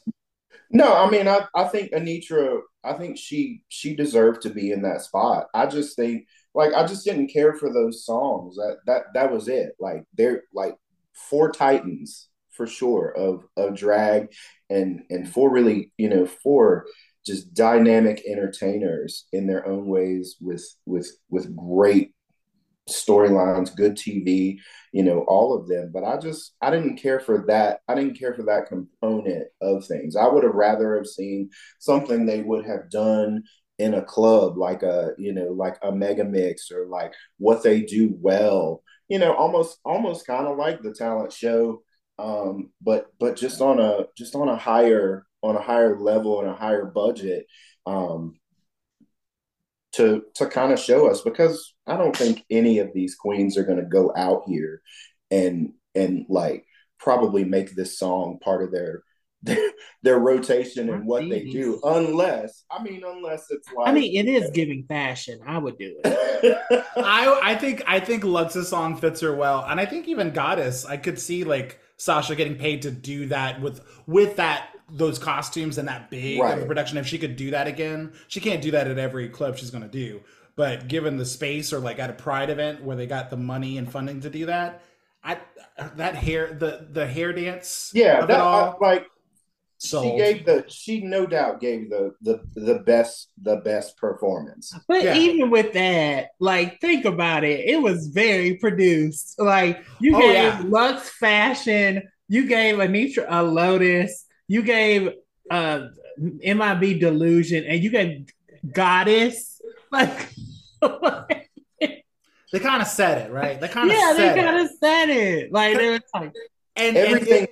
[0.70, 4.82] no, I mean I, I think Anetra I think she she deserved to be in
[4.82, 5.46] that spot.
[5.54, 8.56] I just think like I just didn't care for those songs.
[8.56, 9.72] That that that was it.
[9.80, 10.76] Like they're like
[11.14, 12.28] four titans
[12.58, 14.28] for sure of of drag
[14.68, 16.84] and and four really you know four
[17.24, 22.12] just dynamic entertainers in their own ways with with with great
[22.88, 24.56] storylines good tv
[24.92, 25.90] you know all of them.
[25.92, 29.84] But i just i didn't care for that i didn't care for that component of
[29.86, 30.16] things.
[30.16, 33.44] I would have rather have seen something they would have done
[33.78, 37.82] in a club like a you know like a mega mix or like what they
[37.82, 38.82] do well.
[39.08, 41.82] You know almost almost kind of like the talent show
[42.18, 46.50] um, but but just on a just on a higher on a higher level and
[46.50, 47.46] a higher budget
[47.86, 48.38] um,
[49.92, 53.64] to to kind of show us because I don't think any of these queens are
[53.64, 54.82] going to go out here
[55.30, 56.64] and and like
[56.98, 59.02] probably make this song part of their
[59.42, 59.70] their,
[60.02, 64.28] their rotation and what they do unless I mean unless it's like I mean, it
[64.28, 65.38] is giving fashion.
[65.46, 66.84] I would do it.
[66.96, 70.84] I I think I think Luxx's song fits her well, and I think even Goddess,
[70.84, 75.78] I could see like Sasha getting paid to do that with with that those costumes
[75.78, 76.56] and that big Right.
[76.58, 76.96] of a production.
[76.98, 79.88] If she could do that again, she can't do that at every club she's gonna
[79.88, 80.20] do.
[80.56, 83.78] But given the space or like at a Pride event where they got the money
[83.78, 84.82] and funding to do that,
[85.22, 85.38] I
[85.96, 89.06] that hair the the hair dance yeah, of that it all like
[89.78, 90.04] sold.
[90.04, 94.72] she gave the she no doubt gave the the the best the best performance.
[94.88, 95.16] But Yeah.
[95.16, 97.60] even with that, like, think about it.
[97.68, 99.38] It was very produced.
[99.38, 100.62] Like, you Oh, gave yeah.
[100.62, 105.12] Luxx Fashion, you gave Anetra a Lotus, you gave
[105.50, 105.88] uh
[106.42, 108.26] MIB Delusion, and you gave
[108.72, 109.54] Goddess.
[109.90, 110.28] Like,
[112.52, 113.60] They kind of said it right.
[113.60, 115.52] They kind of yeah, said they kind of said it.
[115.52, 116.32] Like, they were like,
[116.76, 117.48] and Everything And,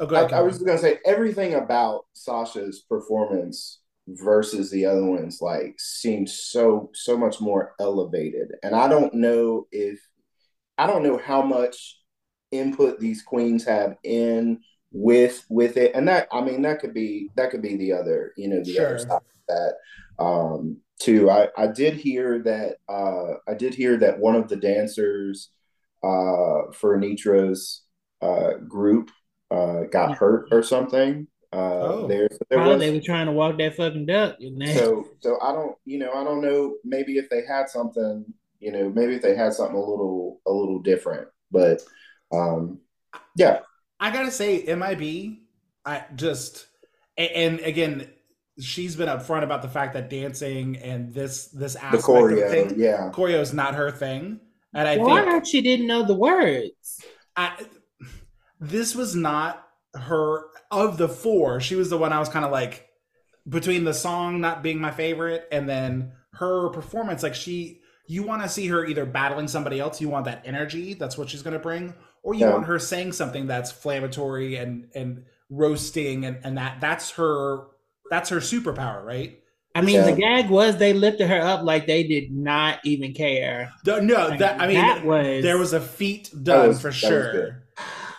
[0.00, 0.42] oh, I, ahead, I Kevin.
[0.42, 7.16] was gonna say everything about Sasha's performance versus the other ones like seemed so so
[7.16, 8.48] much more elevated.
[8.62, 10.00] And I don't know if
[10.78, 12.00] I don't know how much
[12.50, 14.60] input these queens have in
[14.92, 15.94] with with it.
[15.94, 18.74] And that I mean that could be that could be the other, you know, the
[18.74, 18.86] Sure.
[18.86, 19.74] other side of that.
[20.24, 21.30] Um too.
[21.30, 25.50] I, I did hear that uh I did hear that one of the dancers
[26.02, 27.82] uh for Nitra's
[28.22, 29.10] uh group
[29.54, 31.26] uh got hurt or something.
[31.52, 32.06] Uh Oh.
[32.08, 34.36] there there probably was they were trying to walk that fucking duck.
[34.40, 37.68] And they, so so I don't you know I don't know maybe if they had
[37.68, 38.24] something
[38.60, 41.82] you know maybe if they had something a little a little different but
[42.32, 42.80] um
[43.36, 43.60] yeah
[44.00, 45.38] I gotta say, MIB,
[45.86, 46.66] I just
[47.16, 48.10] a- and again,
[48.58, 52.50] she's been upfront about the fact that dancing and this this the aspect of choreo
[52.50, 54.40] thing, yeah choreo is not her thing,
[54.74, 57.00] and I well, think heard she didn't know the words.
[57.36, 57.56] I,
[58.60, 61.60] this was not her of the four.
[61.60, 62.88] She was the one I was kind of like
[63.48, 67.22] between the song not being my favorite and then her performance.
[67.22, 70.00] Like she, you want to see her either battling somebody else.
[70.00, 70.94] You want that energy.
[70.94, 72.52] That's what she's going to bring, or you Yeah.
[72.52, 77.66] want her saying something that's inflammatory and and roasting and and that that's her
[78.10, 79.38] that's her superpower, right?
[79.76, 80.10] I mean, Yeah.
[80.10, 83.72] the gag was they lifted her up like they did not even care.
[83.86, 86.94] No, no, that I mean, that was there was a feat done was- for that
[86.94, 87.63] was sure.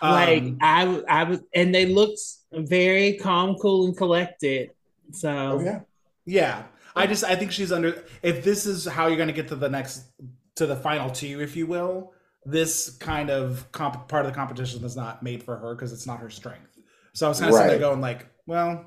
[0.00, 0.08] Good.
[0.10, 2.20] like Um, I, w- I was, and they looked
[2.52, 4.70] very calm, cool, and collected.
[5.12, 5.80] So oh yeah
[6.24, 6.64] Yeah.
[6.94, 9.56] I just I think she's under if this is how you're going to get to
[9.56, 10.04] the next
[10.56, 12.12] to the final two if you will,
[12.44, 16.06] this kind of comp, part of the competition is not made for her because it's
[16.06, 16.78] not her strength.
[17.12, 18.86] So I was kind of sitting there going like, well,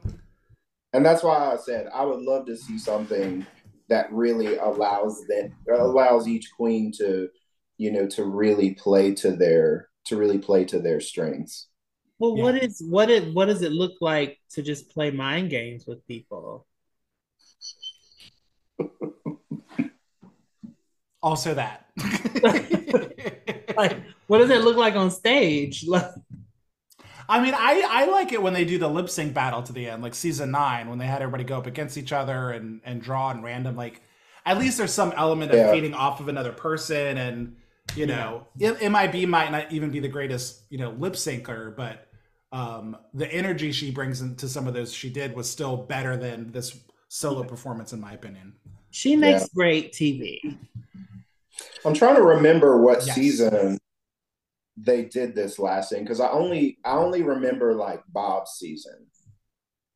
[0.94, 3.46] and that's why I said I would love to see something
[3.90, 7.30] that really allows that allows each queen to
[7.78, 11.68] you know to really play to their to really play to their strengths
[12.20, 12.44] well, Yeah.
[12.44, 16.06] what is what it what does it look like to just play mind games with
[16.08, 16.66] people?
[21.22, 21.86] also that.
[23.78, 23.98] Like,
[24.28, 25.84] what does it look like on stage?
[25.88, 26.06] Like,
[27.28, 29.90] I mean, I I like it when they do the lip sync battle to the
[29.90, 33.02] end, like season nine, when they had everybody go up against each other and and
[33.02, 33.76] draw and random.
[33.76, 34.02] Like,
[34.46, 35.64] at least there's some element of Yeah.
[35.64, 37.56] feeding off of another person, and
[37.96, 42.08] you know, it, MIB might not even be the greatest, you know, lip syncer, but
[42.52, 46.52] um, the energy she brings into some of those she did was still better than
[46.52, 48.54] this solo performance, in my opinion.
[48.92, 50.40] She makes great TV.
[51.86, 53.16] I'm trying to remember what Yes.
[53.16, 53.78] season
[54.82, 59.08] they did this last thing because I only I only remember like Bob's season.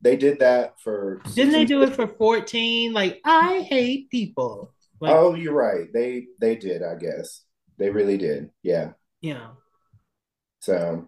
[0.02, 1.22] They did that for.
[1.34, 2.92] Didn't they do it for 14?
[2.92, 4.74] Like, I hate people.
[5.00, 5.88] Like, Oh, you're right.
[5.94, 6.84] They they did.
[6.84, 7.43] I guess
[7.78, 8.50] they really did.
[8.62, 8.92] Yeah.
[9.22, 9.50] Yeah.
[10.60, 11.08] So,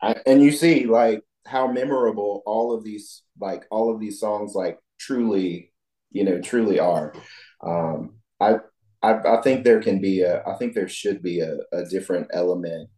[0.00, 4.54] I, and you see like how memorable all of these like all of these songs
[4.54, 5.72] like truly,
[6.10, 7.14] you know, truly are.
[7.62, 8.56] Um, I
[9.02, 12.28] I, I think there can be a I think there should be a, a different
[12.32, 12.88] element,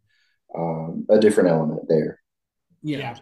[0.57, 2.19] um, a different element there.
[2.81, 3.17] Yeah.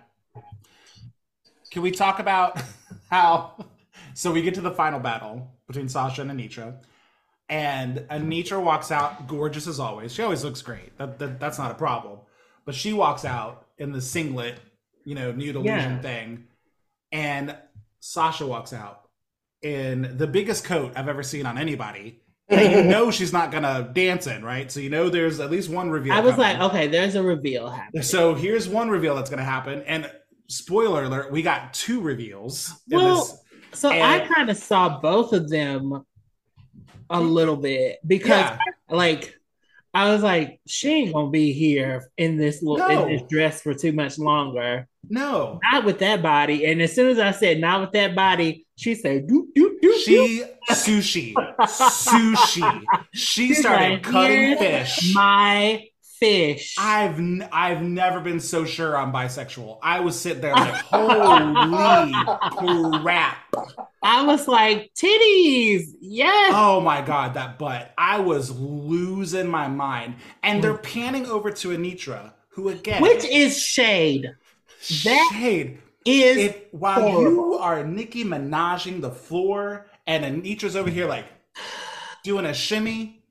[1.72, 2.62] Can we talk about
[3.10, 3.66] how?
[4.14, 6.78] So we get to the final battle between Sasha and Anetra,
[7.50, 10.14] and Anetra walks out gorgeous as always.
[10.14, 10.98] She always looks great.
[10.98, 12.20] That, that that's not a problem.
[12.66, 14.60] But she walks out in the singlet,
[15.04, 16.02] you know, nude illusion Yeah.
[16.02, 16.44] thing,
[17.12, 17.56] and
[18.00, 19.02] Sasha walks out
[19.62, 22.22] in the biggest coat I've ever seen on anybody.
[22.50, 24.72] And you know she's not gonna dance in, right?
[24.72, 26.14] So you know there's at least one reveal.
[26.14, 26.58] I was coming.
[26.60, 28.04] like, okay, there's a reveal happening.
[28.04, 30.12] So here's one reveal that's going to happen, and
[30.48, 32.72] spoiler alert: we got two reveals.
[32.92, 33.80] in Well, this.
[33.80, 36.06] So I kind of saw both of them
[37.10, 38.58] a little bit because, Yeah.
[38.90, 39.36] like,
[39.94, 43.06] I was like, she ain't gonna be here in this little No.
[43.08, 44.88] in this dress for too much longer.
[45.08, 46.66] No, Not with that body.
[46.66, 49.94] And as soon as I said not with that body, she said, "Doop doop doop."
[49.94, 50.04] doop.
[50.04, 52.84] she sushi, sushi.
[53.14, 55.14] She She's started like, cutting fish.
[55.14, 55.88] My
[56.20, 56.76] fish.
[56.78, 59.80] I've n- I've never been so sure I'm bisexual.
[59.82, 61.54] I was sitting there like, holy
[63.00, 63.38] crap!
[64.04, 66.54] I was like, titties, yes.
[66.56, 67.94] Oh my god, that butt!
[67.98, 70.16] I was losing my mind.
[70.44, 70.84] And they're mm.
[70.84, 74.32] panning over to Anetra, who again, Which is shade.
[75.04, 75.80] that shade.
[76.06, 81.26] Is if while you are Nicki Minajing the floor and Anetra's over here like
[82.24, 83.24] doing a shimmy,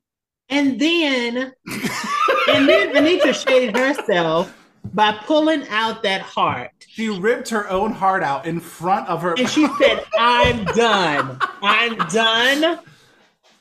[0.49, 1.53] and then
[2.55, 4.57] and then Anetra shaded herself
[4.93, 6.71] by pulling out that heart.
[6.89, 9.35] she ripped her own heart out in front of her.
[9.37, 11.39] And she said, I'm done.
[11.63, 12.79] I'm done.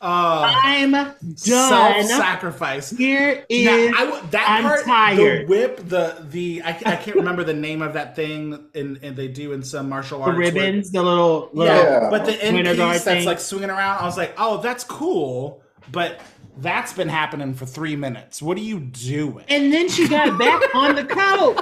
[0.01, 1.15] uh, I'm done.
[1.37, 2.89] self-sacrifice.
[2.91, 5.47] Here Now, is I w- that I'm part, tired.
[5.47, 9.15] the whip, the the I, I can't remember the name of that thing, and and
[9.15, 10.37] they do in some martial the arts.
[10.37, 12.09] where- ribbons, the little, little yeah, Yeah.
[12.09, 13.25] but the end Winter piece guard that's thing.
[13.25, 16.19] like swinging around, I was like, oh, that's cool, but
[16.57, 18.41] that's been happening for three minutes.
[18.41, 19.45] What are you doing?
[19.49, 21.59] And then she got back on the coat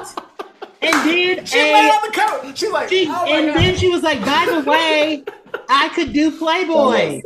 [0.82, 2.58] and did She a lay on the coat.
[2.58, 3.58] She's like, she, oh and God.
[3.58, 5.24] then she was like, by the way,
[5.70, 7.22] I could do Playboy.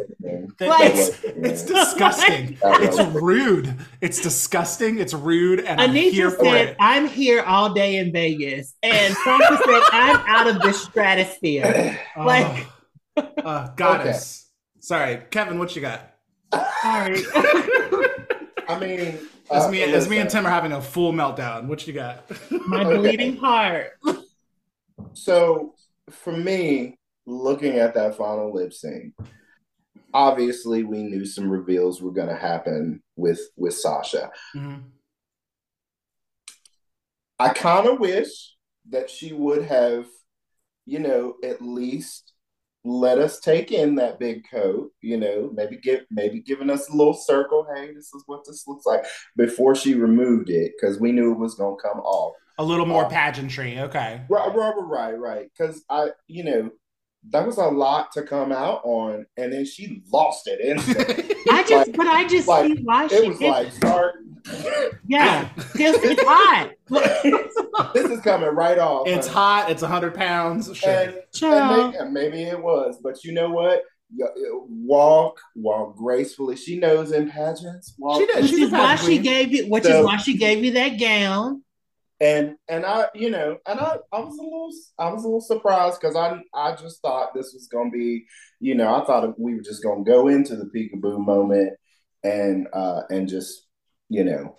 [0.57, 2.57] That- Like- it's, it's disgusting.
[2.63, 3.75] It's rude.
[4.01, 4.99] It's disgusting.
[4.99, 6.77] It's rude, and I'm Anita here for said, it.
[6.79, 8.73] I'm here all day in Vegas.
[8.81, 11.99] And Sasha said, I'm out of the stratosphere.
[12.17, 12.67] Like,
[13.17, 14.49] Oh, uh, goddess.
[14.79, 15.57] Sorry, Kevin.
[15.59, 16.14] What you got?
[16.81, 17.21] Sorry.
[18.67, 19.19] I mean,
[19.51, 20.29] As uh, me, as me and.
[20.29, 21.67] Tim are having a full meltdown.
[21.67, 22.25] What you got?
[22.67, 22.97] My Okay.
[22.97, 23.91] bleeding heart.
[25.13, 25.75] So
[26.09, 29.13] for me, looking at that final lip sync,
[30.13, 34.31] obviously we knew some reveals were going to happen with with Sasha.
[34.55, 34.83] Mhm.
[37.37, 38.55] I kind of wish
[38.89, 40.05] that she would have,
[40.85, 42.31] you know, at least
[42.85, 46.95] let us take in that big coat, you know, maybe give maybe giving us a
[46.95, 49.03] little circle, hey, this is what this looks like
[49.35, 52.35] before she removed it because we knew it was going to come off.
[52.57, 53.09] A little more Oh.
[53.09, 53.79] pageantry.
[53.79, 54.21] Okay.
[54.29, 55.47] Right, right, right, right.
[55.57, 56.69] Because I, you know,
[57.31, 61.35] that was a lot to come out on, and then she lost it instantly.
[61.49, 63.49] I just, but I just like, see why she it was did.
[63.49, 64.15] like, start.
[65.07, 66.71] yeah, because it's hot.
[67.93, 69.07] this is coming right off.
[69.07, 69.61] It's honey.
[69.63, 69.71] hot.
[69.71, 70.75] It's hundred pounds.
[70.77, 70.91] Sure.
[71.51, 73.81] And, and maybe, maybe it was, but you know what?
[74.67, 76.55] Walk, walk gracefully.
[76.55, 77.95] She knows in pageants.
[77.97, 78.43] Walk, She does.
[78.43, 80.63] Which She's a is why pageant she gave you, which So- is why she gave
[80.63, 81.63] you that gown.
[82.19, 85.41] And and I, you know, and I, I was a little, I was a little
[85.41, 88.25] surprised because I, I just thought this was gonna be,
[88.59, 91.73] you know, I thought we were just gonna go into the peekaboo moment
[92.23, 93.67] and uh and just,
[94.09, 94.55] you know,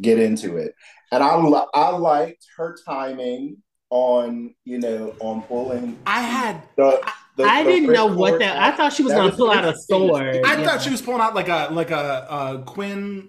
[0.00, 0.74] get into it.
[1.12, 1.30] And I,
[1.74, 3.58] I liked her timing
[3.90, 6.62] on, you know, on pulling I had.
[6.76, 7.00] the.
[7.36, 8.58] the I the didn't know what that.
[8.58, 10.08] I thought she was That gonna was pull out a interesting.
[10.08, 10.40] sword.
[10.44, 10.64] I Yeah.
[10.64, 13.28] thought she was pulling out like a like a, a Quinn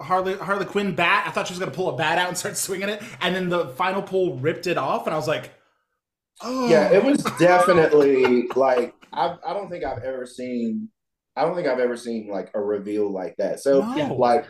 [0.00, 1.24] Harley Harley Quinn bat.
[1.26, 3.48] I thought she was gonna pull a bat out and start swinging it, and then
[3.48, 5.52] the final pull ripped it off, and I was like,
[6.42, 6.68] oh.
[6.68, 10.88] Yeah, it was definitely like I I don't think I've ever seen
[11.36, 13.60] I don't think I've ever seen like a reveal like that.
[13.60, 14.14] So no.
[14.14, 14.46] like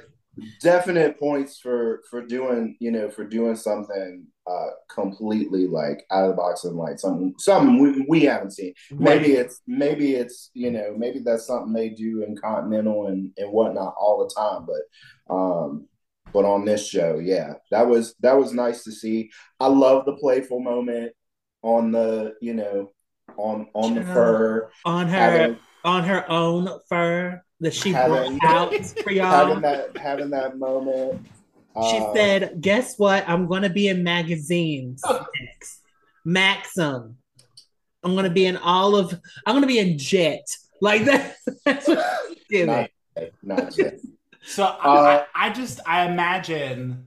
[0.61, 6.31] definite points for for doing you know for doing something uh completely like out of
[6.31, 8.75] the box and like something something we, we haven't seen.
[8.91, 13.51] Maybe it's maybe it's you know maybe that's something they do in continental and and
[13.51, 15.87] whatnot all the time but um
[16.33, 19.31] but on this show yeah that was that was nice to see.
[19.61, 21.13] I love the playful moment
[21.63, 22.93] on the you know
[23.37, 25.17] on on the fur on her.
[25.17, 28.75] having, on her own fur that she having, brought out
[29.05, 29.47] for y'all.
[29.47, 31.27] Having that, having that moment.
[31.91, 33.29] She uh, said, "Guess what?
[33.29, 35.81] I'm going to be in magazines next.
[36.25, 37.17] Maxim.
[38.03, 39.13] I'm going to be in all of.
[39.47, 40.47] I'm going to be in Jet.
[40.81, 41.37] Like that.
[41.65, 42.05] That's what
[42.51, 42.91] she not,
[43.43, 43.99] not Jet.
[44.45, 47.07] so uh, I, I just I imagine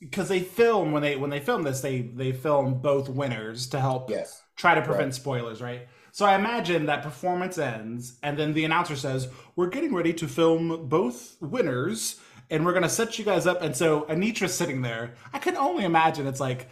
[0.00, 3.80] because they film when they when they film this they they film both winners to
[3.80, 4.42] help yes.
[4.56, 5.14] try to prevent right.
[5.14, 5.88] spoilers, right?
[6.18, 10.26] So I imagine that performance ends, and then the announcer says, "We're getting ready to
[10.26, 12.18] film both winners,
[12.50, 15.14] and we're gonna set you guys up." And so Anetra's sitting there.
[15.32, 16.26] I can only imagine.
[16.26, 16.70] It's like,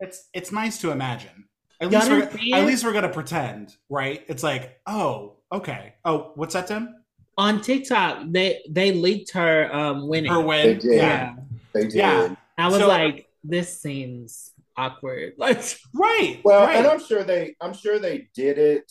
[0.00, 1.46] it's it's nice to imagine.
[1.80, 4.22] At least we're, at least we're gonna pretend, right?
[4.28, 5.94] It's like, oh, okay.
[6.04, 6.94] Oh, what's that, Tim?
[7.38, 10.30] On TikTok, they they leaked her um winning.
[10.30, 10.96] Her win, they did.
[10.96, 11.36] yeah,
[11.72, 11.94] they did.
[11.94, 15.34] Yeah, I was so, like, this seems awkward.
[15.38, 15.62] Like
[15.94, 16.40] right.
[16.44, 16.76] Well, right.
[16.76, 18.90] and I'm sure they I'm sure they did it.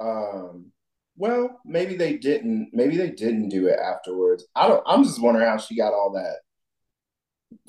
[0.00, 0.72] Um
[1.16, 2.70] well, maybe they didn't.
[2.72, 4.46] Maybe they didn't do it afterwards.
[4.56, 4.82] I don't.
[4.86, 6.38] I'm just wondering how she got all that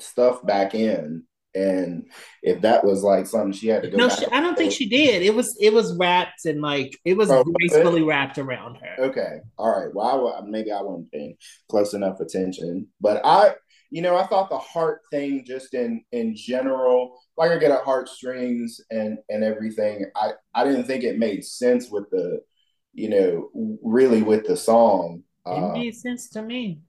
[0.00, 1.24] stuff back in,
[1.54, 2.10] and
[2.42, 3.98] if that was like something she had to go.
[3.98, 5.22] No, she, I don't think she did.
[5.22, 8.06] It was it was wrapped and like it was oh, gracefully it?
[8.06, 9.04] wrapped around her.
[9.04, 9.94] Okay, all right.
[9.94, 11.36] Well, I, maybe I wasn't paying
[11.68, 13.54] close enough attention, but I
[13.94, 17.84] you know, I thought the heart thing just in in general, like I get at
[17.84, 20.06] heartstrings and and everything.
[20.16, 22.40] I I didn't think it made sense with the,
[22.92, 25.22] you know, really with the song.
[25.46, 26.80] It uh, made sense to me.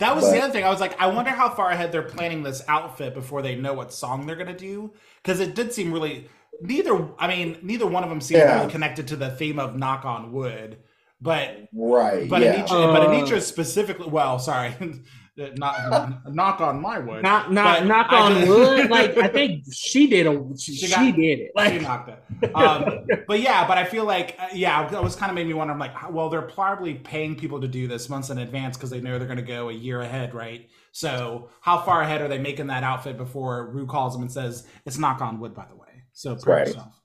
[0.00, 0.64] That was but, the other thing.
[0.64, 3.74] I was like, I wonder how far ahead they're planning this outfit before they know
[3.74, 4.94] what song they're gonna do.
[5.22, 6.28] Because it did seem really
[6.60, 7.08] neither.
[7.20, 8.58] I mean, neither one of them seemed yeah.
[8.58, 10.78] really connected to the theme of "Knock on Wood."
[11.20, 12.64] But right, but yeah.
[12.64, 14.08] Anetra, uh, but Anetra specifically.
[14.08, 14.74] Well, sorry,
[15.36, 17.22] not knock on my wood.
[17.22, 18.90] Not not knock on just, wood.
[18.90, 21.52] Like I think she did a she, she, got, she did it.
[21.54, 22.54] Like, she knocked it.
[22.54, 25.54] Um, but yeah, but I feel like uh, yeah, it was kind of made me
[25.54, 25.72] wonder.
[25.72, 29.00] I'm like, well, they're probably paying people to do this months in advance because they
[29.00, 30.68] know they're going to go a year ahead, right?
[30.92, 34.66] So how far ahead are they making that outfit before Ru calls them and says
[34.84, 36.04] it's knock on wood, by the way?
[36.12, 36.66] So right.
[36.66, 37.00] yourself.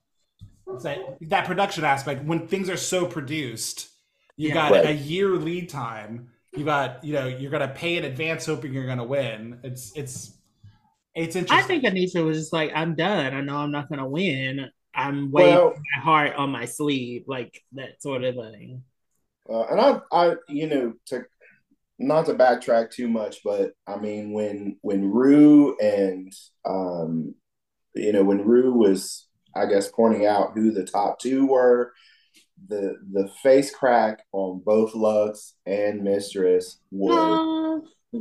[0.80, 3.88] So that production aspect when things are so produced,
[4.36, 4.86] you yeah, got right.
[4.86, 8.86] a year lead time you got you know you're gonna pay in advance hoping you're
[8.86, 9.60] gonna win.
[9.62, 10.38] It's it's
[11.14, 11.64] it's interesting.
[11.64, 13.34] I think Anisha was just like, I'm done.
[13.34, 14.70] I know I'm not gonna win.
[14.94, 18.82] I'm waiting well, my heart on my sleeve, like that sort of thing.
[19.48, 21.24] Uh, and I, I, you know, to
[21.98, 26.32] not to backtrack too much, but I mean, when when Ru and
[26.64, 27.34] um,
[27.94, 31.92] you know, when Ru was, I guess, pointing out who the top two were,
[32.66, 37.84] the the face crack on both Luxx and Mistress was.
[38.14, 38.20] Uh,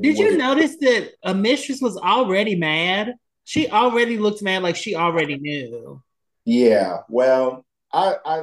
[0.00, 3.14] did you notice that a Mistress was already mad?
[3.44, 6.02] She already looked mad, like she already knew.
[6.44, 6.98] Yeah.
[7.08, 8.16] Well, I.
[8.24, 8.42] I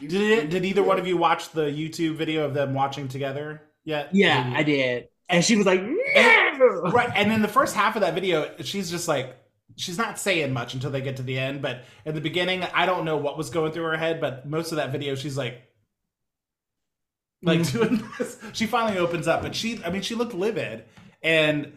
[0.00, 3.62] did it, did either one of you watch the YouTube video of them watching together
[3.84, 4.10] yet?
[4.12, 5.08] Yeah, I did.
[5.28, 6.90] And she was like, no!
[6.92, 7.10] right.
[7.14, 9.36] And then the first half of that video, she's just like,
[9.76, 11.62] she's not saying much until they get to the end.
[11.62, 14.72] But in the beginning, I don't know what was going through her head, but most
[14.72, 15.62] of that video, she's like,
[17.42, 17.78] like mm-hmm.
[17.78, 18.38] doing this.
[18.52, 20.84] She finally opens up, but she, I mean, she looked livid,
[21.22, 21.72] and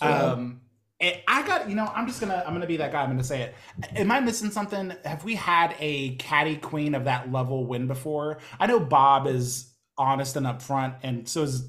[0.00, 0.60] um,
[1.00, 3.02] and I got, you know, I'm just gonna, I'm gonna be that guy.
[3.02, 3.54] I'm gonna say it.
[3.96, 4.92] Am I missing something?
[5.04, 8.38] Have we had a catty queen of that level win before?
[8.58, 11.68] I know Bob is honest and upfront, and so is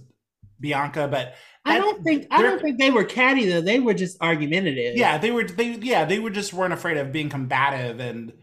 [0.60, 3.62] Bianca, but I don't think I don't think they were catty though.
[3.62, 4.98] They were just argumentative.
[4.98, 5.44] Yeah, they were.
[5.44, 8.34] They yeah, they were just weren't afraid of being combative, and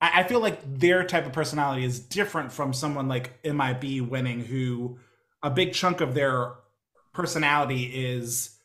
[0.00, 4.44] I, I feel like their type of personality is different from someone like MIB winning,
[4.44, 4.98] who
[5.42, 6.52] a big chunk of their
[7.14, 8.56] personality is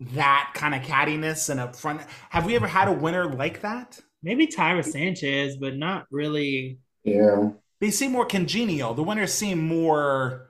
[0.00, 2.06] that kind of cattiness and upfront.
[2.30, 4.00] Have we ever had a winner like that?
[4.22, 6.78] Maybe Tyra Sanchez, but not really.
[7.04, 7.50] Yeah,
[7.80, 8.94] they seem more congenial.
[8.94, 10.49] The winners seem more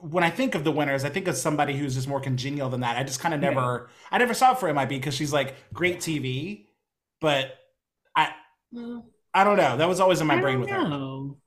[0.00, 2.80] when I think of the winners, I think of somebody who's just more congenial than
[2.80, 2.96] that.
[2.96, 4.06] I just kind of never, yeah.
[4.10, 6.66] I never saw it for MIB because she's like great TV,
[7.20, 7.56] but
[8.16, 8.32] I,
[9.32, 9.76] I don't know.
[9.76, 11.38] That was always in my I brain with know.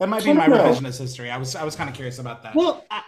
[0.00, 1.30] That might be my revisionist history.
[1.30, 2.54] I was I was kind of curious about that.
[2.54, 3.02] Well, I,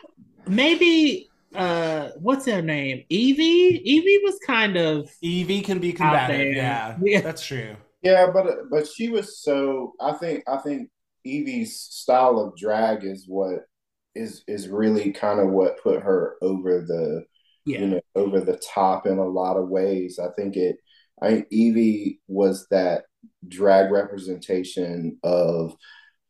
[0.46, 3.04] maybe uh what's her name?
[3.10, 3.82] Yvie?
[3.84, 6.54] Yvie was kind of Yvie can be combative.
[6.54, 7.76] Yeah, yeah, that's true.
[8.02, 9.94] Yeah, but but she was so.
[10.00, 10.90] I think I think
[11.26, 13.66] Yvie's style of drag is what
[14.14, 17.24] is is really kind of what put her over the
[17.66, 17.80] yeah.
[17.80, 20.18] you know over the top in a lot of ways.
[20.18, 20.76] I think it.
[21.22, 23.04] I Evie was that
[23.48, 25.74] drag representation of,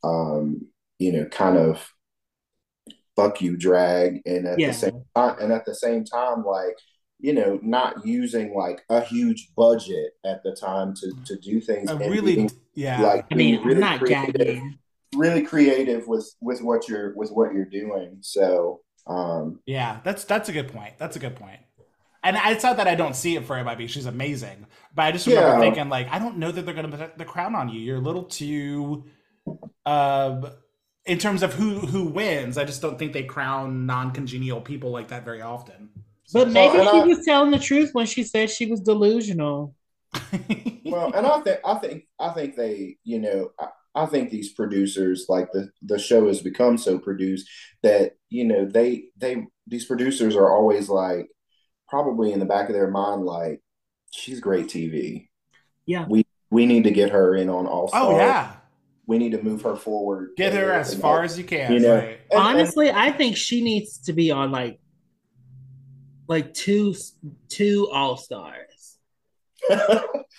[0.04, 0.60] um,
[1.00, 1.92] you know, kind of
[3.16, 4.68] fuck you drag, and at yeah.
[4.68, 6.76] the same time, and at the same time, like
[7.18, 11.90] you know, not using like a huge budget at the time to to do things.
[11.90, 13.00] Uh, really, being, yeah.
[13.00, 14.78] Like, I mean, really I'm not creative, gagging.
[15.16, 18.18] Really creative with with what you're with what you're doing.
[18.20, 20.94] So, um, yeah, that's that's a good point.
[20.98, 21.60] That's a good point.
[22.22, 23.86] And it's not that I don't see it for everybody.
[23.86, 25.60] She's amazing, but I just remember yeah.
[25.60, 27.80] thinking like, I don't know that they're going to put the crown on you.
[27.80, 29.04] You're a little too.
[29.84, 30.50] Uh,
[31.04, 35.08] in terms of who who wins, I just don't think they crown non-congenial people like
[35.08, 35.90] that very often.
[36.32, 39.74] But maybe she I, was telling the truth when she said she was delusional.
[40.84, 44.52] well, and I think I think I think they, you know, I, I think these
[44.52, 47.48] producers, like the the show has become so produced
[47.82, 51.28] that you know they they these producers are always like
[51.88, 53.62] probably in the back of their mind like
[54.10, 55.28] she's great TV.
[55.86, 58.52] Yeah, we we need to get her in on All Oh yeah,
[59.06, 60.30] we need to move her forward.
[60.36, 61.72] Get her as far as you can.
[61.72, 62.20] You know, right.
[62.34, 64.78] honestly, I think she needs to be on like
[66.28, 66.94] like two
[67.48, 68.66] two all stars.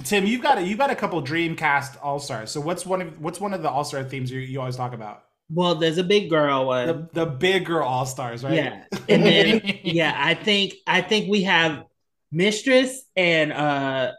[0.04, 2.52] Tim, you've got a you've got a couple Dreamcast all stars.
[2.52, 4.94] So what's one of what's one of the all star themes you, you always talk
[4.94, 5.24] about?
[5.50, 6.88] Well, there's a big girl one.
[6.88, 8.54] The, the big girl all stars, right?
[8.54, 11.84] Yeah, and then yeah, I think I think we have
[12.32, 14.12] Mistress and uh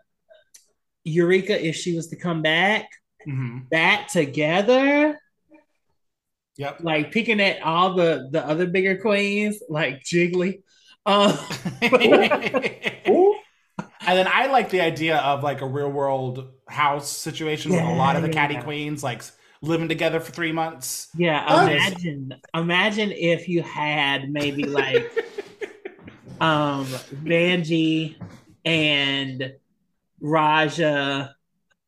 [1.04, 2.88] Eureka if she was to come back
[3.26, 3.60] mm-hmm.
[3.70, 5.18] back together.
[6.56, 6.80] Yep.
[6.80, 10.62] Like picking at all the the other bigger queens like Jiggly.
[11.06, 11.32] Uh,
[14.08, 17.94] and then I like the idea of like a real world house situation yeah, with
[17.94, 18.62] a lot of the catty yeah.
[18.62, 19.22] queens like
[19.60, 21.08] living together for three months.
[21.14, 25.12] Yeah, imagine imagine if you had maybe like
[26.40, 28.16] um Vanjie
[28.64, 29.52] and
[30.22, 31.36] Raja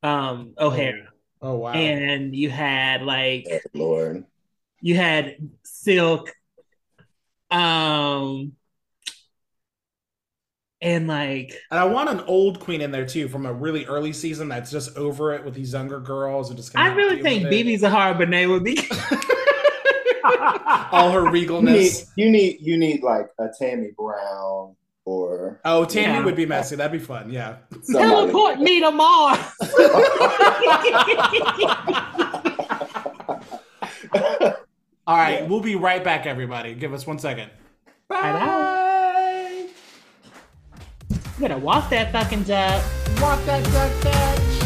[0.03, 1.09] um O'Hara.
[1.41, 1.71] Oh, oh wow.
[1.71, 4.25] And you had like Lord.
[4.79, 6.31] You had Silk
[7.49, 8.53] um
[10.81, 14.11] and like and i want an old queen in there too from a really early
[14.11, 17.77] season that's just over it with these younger girls and just i really think BeBe
[17.77, 18.77] Zahara Benet would be
[20.91, 22.07] all her regalness.
[22.15, 24.75] You need, you need, you need like a Tammie Brown
[25.05, 26.25] or oh Tammie yeah.
[26.25, 26.75] would be messy.
[26.75, 27.57] That'd be fun yeah.
[27.91, 29.39] Teleport me to mars.
[35.07, 35.47] All right yeah.
[35.47, 36.75] we'll be right back everybody.
[36.75, 37.49] Give us one second.
[38.07, 38.77] Bye, bye.
[41.41, 42.83] You better walk that fucking duck.
[43.19, 44.61] Walk that duck, bitch.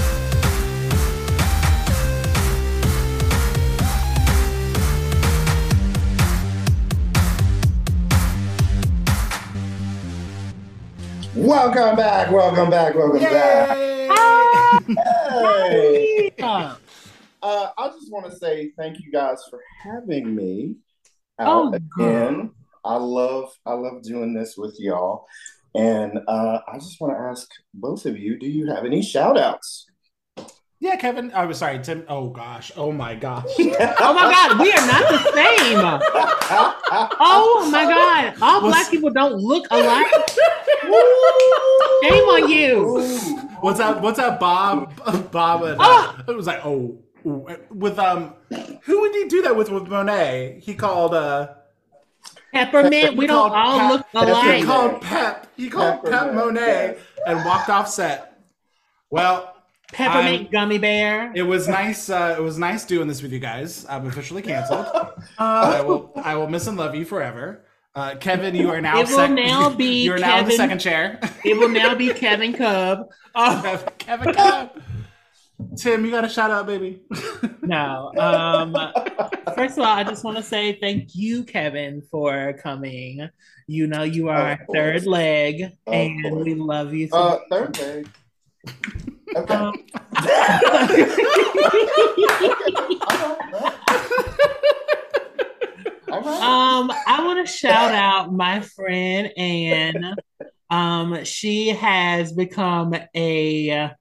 [11.33, 13.29] Welcome back, welcome back, welcome Yay!
[13.29, 13.77] back.
[14.89, 16.31] hey.
[17.41, 20.75] Uh, I just want to say thank you guys for having me
[21.39, 22.51] out oh, again.
[22.83, 25.25] I love I love doing this with y'all.
[25.75, 29.37] And uh, I just want to ask both of you, do you have any shout
[29.37, 29.87] outs?
[30.79, 31.31] Yeah, Kevin.
[31.33, 32.05] I was sorry, Tim.
[32.07, 32.71] Oh gosh.
[32.77, 33.45] Oh my gosh.
[33.59, 34.59] oh my God.
[34.59, 35.79] We are not the same.
[37.19, 38.35] oh my God.
[38.41, 38.75] All What's...
[38.75, 40.11] black people don't look alike.
[42.03, 42.99] Shame on you.
[43.61, 44.01] What's that?
[44.01, 44.39] What's that?
[44.39, 44.93] Bob.
[45.31, 45.63] Bob.
[45.63, 46.23] And, uh, oh.
[46.27, 48.35] It was like, oh, with um,
[48.83, 49.71] who would he do that with?
[49.71, 50.59] With Monét.
[50.61, 51.53] He called uh
[52.55, 53.17] Peppermint.
[53.17, 54.57] We don't all Pep, look alike.
[54.59, 55.47] He called Pep.
[55.57, 56.97] He called Pep Monét
[57.27, 58.39] and walked off set.
[59.09, 59.55] Well,
[59.91, 61.31] Peppermint gummy bear.
[61.35, 62.09] It was nice.
[62.09, 63.85] Uh, it was nice doing this with you guys.
[63.89, 64.85] I'm officially canceled.
[64.87, 66.11] Uh, I will.
[66.15, 67.65] I will miss and love you forever.
[67.93, 68.99] Uh, Kevin, you are now.
[68.99, 70.03] It will sec- now be.
[70.03, 71.19] You are Kevin, now in the second chair.
[71.43, 73.09] it will now be Kevin Cub.
[73.35, 73.85] Oh.
[73.97, 74.81] Kevin Cub.
[75.77, 77.01] Tim, you got a shout out, baby.
[77.61, 78.11] no.
[78.17, 78.75] Um,
[79.55, 83.29] first of all, I just want to say thank you, Kevin, for coming.
[83.67, 86.45] You know, you are our third leg, of and course.
[86.45, 87.07] we love you.
[87.07, 88.09] So uh, third leg.
[89.35, 89.53] Okay.
[89.53, 89.73] Um,
[96.11, 100.15] um, I want to shout out my friend Anne.
[100.69, 103.91] Um, she has become a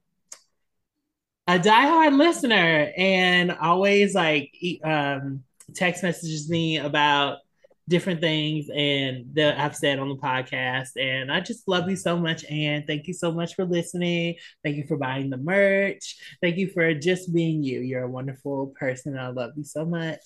[1.47, 5.43] a diehard listener and always like um,
[5.75, 7.39] text messages me about
[7.87, 10.91] different things and that I've said on the podcast.
[10.99, 12.45] And I just love you so much.
[12.47, 14.37] And thank you so much for listening.
[14.63, 16.17] Thank you for buying the merch.
[16.41, 17.81] Thank you for just being you.
[17.81, 19.19] You're a wonderful person.
[19.19, 20.21] I love you so much.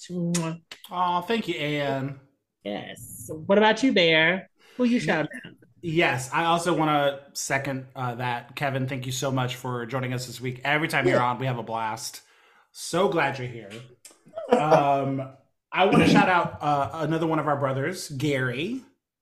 [0.91, 2.21] Oh, thank you, Anne.
[2.63, 3.29] Yes.
[3.29, 4.51] What about you, Bear?
[4.77, 5.53] Who you shout out?
[5.81, 8.57] Yes, I also want to second uh, that.
[8.57, 10.61] Kevin, thank you so much for joining us this week.
[10.65, 12.23] Every time you're on, we have a blast.
[12.73, 13.71] So glad you're here.
[14.51, 15.29] Um,
[15.73, 18.81] I want to shout out uh, another one of our brothers, Gary.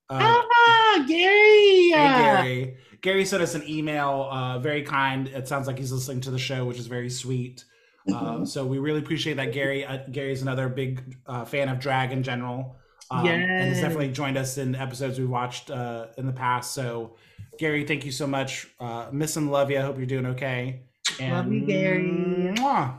[0.08, 1.90] Uh, ah, Gary.
[1.90, 2.76] Hey, Gary.
[3.02, 5.28] Gary sent us an email, uh, very kind.
[5.28, 7.64] It sounds like he's listening to the show, which is very sweet.
[8.08, 8.44] Mm-hmm.
[8.44, 9.52] so we really appreciate that.
[9.52, 12.76] Gary uh, Gary's another big uh, fan of drag in general.
[13.10, 13.34] Um, yes.
[13.34, 16.72] And has definitely joined us in episodes we watched uh, in the past.
[16.72, 17.16] So,
[17.58, 18.68] Gary, thank you so much.
[18.80, 19.78] Uh, miss and love you.
[19.78, 20.82] I hope you're doing okay.
[21.20, 22.54] And, love you, Gary.
[22.56, 22.98] Mwah.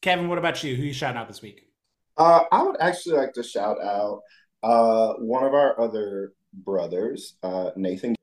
[0.00, 0.76] Kevin, what about you?
[0.76, 1.68] Who you shouting out this week?
[2.16, 4.22] Uh, I would actually like to shout out
[4.62, 8.16] uh, one of our other brothers, uh, Nathan,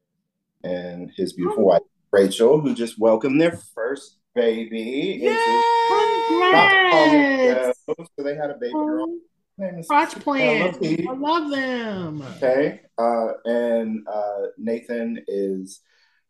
[0.64, 1.68] and his beautiful oh.
[1.68, 5.20] wife, Rachel, who just welcomed their first baby.
[5.22, 5.64] Yay!
[6.28, 7.80] Congrats!
[7.88, 9.18] So they had a baby girl.
[9.88, 10.78] Crotch plant.
[10.84, 12.22] I love them.
[12.38, 12.82] Okay.
[12.98, 15.82] Uh, and uh, Nathan is.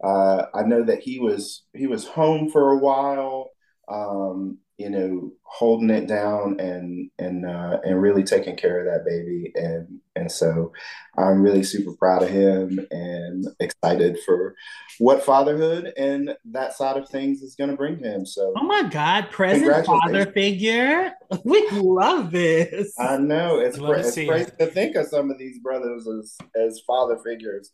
[0.03, 3.51] Uh, I know that he was he was home for a while.
[3.87, 9.09] Um, you know, holding it down and and uh, and really taking care of that
[9.09, 10.73] baby, and and so
[11.17, 14.55] I'm really super proud of him and excited for
[14.99, 18.25] what fatherhood and that side of things is going to bring him.
[18.25, 21.13] So, oh my God, present father figure,
[21.45, 22.93] we love this.
[22.99, 26.81] I know it's, cra- it's crazy to think of some of these brothers as as
[26.85, 27.71] father figures,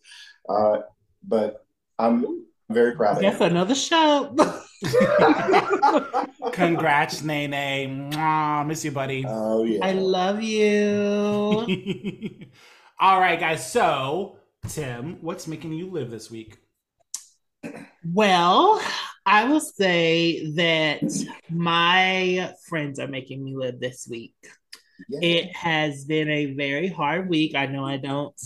[0.48, 0.80] uh,
[1.24, 1.66] but
[1.98, 4.36] I'm very proud of That's another show.
[6.54, 8.10] Congrats, Nene.
[8.12, 9.24] Mwah, miss you, buddy.
[9.28, 9.86] Oh, yeah.
[9.86, 11.68] I love you.
[13.00, 13.72] All right, guys.
[13.72, 16.58] So, Tim, what's making you live this week?
[18.04, 18.82] Well,
[19.26, 21.04] I will say that
[21.50, 24.36] my friends are making me live this week.
[25.10, 25.20] Yeah.
[25.22, 27.56] It has been a very hard week.
[27.56, 28.40] I know I don't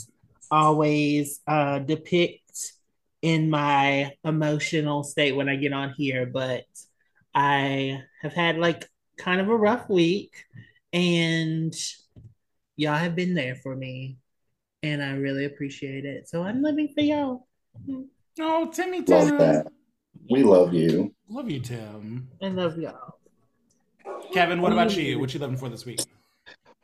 [0.52, 2.45] always uh, depict
[3.26, 6.66] in my emotional state when I get on here, but
[7.34, 10.36] I have had like kind of a rough week
[10.94, 11.74] and
[12.76, 14.18] y'all have been there for me
[14.84, 16.30] and I really appreciate it.
[16.30, 17.48] So I'm living for y'all.
[18.40, 19.18] Oh, Timmy Tim.
[19.18, 19.72] Love that.
[20.30, 21.12] We love you.
[21.28, 22.30] Love you, Tim.
[22.44, 23.16] I love y'all.
[24.34, 25.18] Kevin, what about you?
[25.18, 26.02] What you living for this week?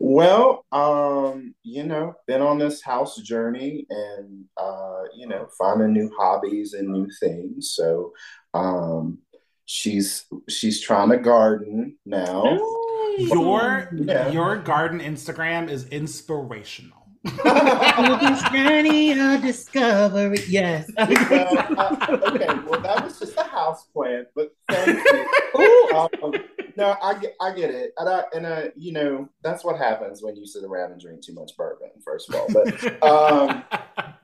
[0.03, 6.11] Well, um, you know, been on this house journey and uh, you know, finding new
[6.17, 7.75] hobbies and new things.
[7.75, 8.11] So
[8.55, 9.19] um
[9.65, 12.43] she's she's trying to garden now.
[13.19, 14.31] Your yeah.
[14.31, 16.97] your garden Instagram is inspirational.
[17.23, 20.39] this journey of discovery.
[20.47, 20.89] Yes.
[20.97, 24.97] well, uh, okay, well that was just a house plant, but thank
[25.53, 26.09] you.
[26.23, 26.33] um,
[26.75, 30.21] no, I get, I get it, and I, and I, you know, that's what happens
[30.21, 31.89] when you sit around and drink too much bourbon.
[32.03, 33.63] First of all, but, um,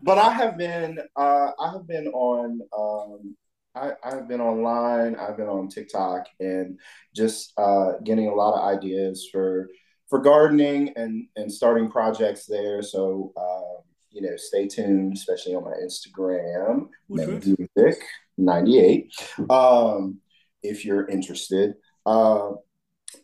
[0.04, 3.36] but I have been, uh, I have been on, um,
[3.76, 6.80] I, I've been online, I've been on TikTok, and
[7.16, 9.70] just uh, getting a lot of ideas for
[10.10, 12.82] for gardening and and starting projects there.
[12.82, 13.34] So.
[13.36, 18.02] Uh, you know, stay tuned, especially on my Instagram, Music
[18.36, 19.14] 98.
[19.48, 20.20] Um,
[20.64, 21.76] if you're interested.
[22.08, 22.54] Uh,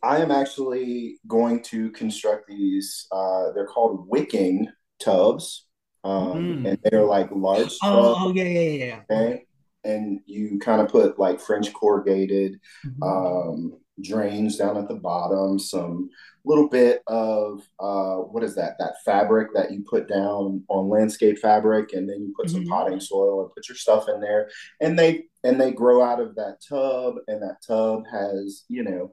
[0.04, 3.08] I am actually going to construct these.
[3.12, 4.68] Uh, they're called wicking
[5.00, 5.66] tubs,
[6.04, 6.68] um, mm.
[6.68, 7.74] and they're like large.
[7.82, 9.00] Oh, oh, yeah, yeah, yeah.
[9.10, 9.46] Okay,
[9.86, 13.04] and you kind of put like French corrugated mm-hmm.
[13.04, 15.58] um, drains down at the bottom.
[15.60, 16.10] Some
[16.46, 18.76] little bit of uh, what is that?
[18.80, 22.58] That fabric that you put down on landscape fabric, and then you put mm-hmm.
[22.58, 24.50] some potting soil and put your stuff in there,
[24.82, 29.12] and they and they grow out of that tub, and that tub has, you know,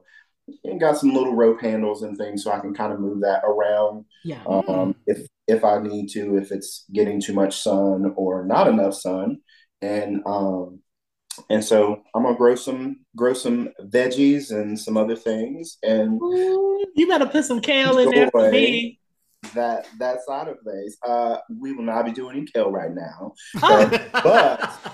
[0.63, 3.43] and got some little rope handles and things so I can kind of move that
[3.45, 4.05] around.
[4.23, 4.43] Yeah.
[4.45, 8.95] Um, if if I need to, if it's getting too much sun or not enough
[8.95, 9.39] sun,
[9.81, 10.79] and um,
[11.49, 15.77] and so I'm gonna grow some grow some veggies and some other things.
[15.83, 18.99] And Ooh, you better put some kale in there for me.
[19.55, 20.97] That that side of things.
[21.05, 24.93] Uh, we will not be doing any kale right now, but, but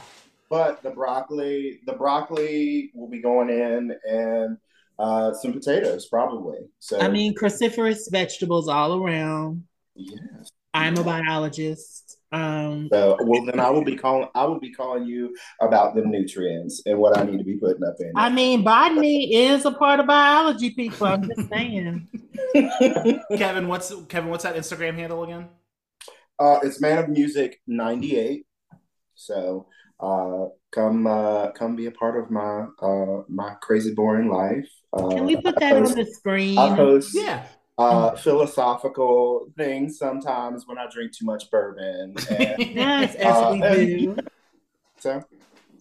[0.50, 4.58] but the broccoli, the broccoli will be going in and
[5.00, 6.60] uh, some potatoes probably.
[6.80, 9.64] So I mean, cruciferous vegetables all around.
[9.96, 10.52] Yes.
[10.74, 12.17] I'm a biologist.
[12.32, 16.02] Um, So well then I will be calling I will be calling you about the
[16.02, 18.12] nutrients and what I need to be putting up in.
[18.16, 21.08] I mean, botany is a part of biology, people.
[21.08, 22.08] I'm just saying.
[23.38, 24.30] Kevin, what's Kevin?
[24.30, 25.48] What's that Instagram handle again?
[26.40, 28.46] uh it's Man of Music 98.
[29.16, 29.68] So
[30.00, 34.70] uh come uh come be a part of my uh my crazy boring life.
[34.94, 36.58] Uh, Can we put I that on the screen?
[36.60, 37.46] I post Yeah.
[37.78, 42.16] Uh, philosophical things sometimes when I drink too much bourbon.
[42.30, 44.18] And Yes, as Uh, we and- do.
[45.00, 45.24] so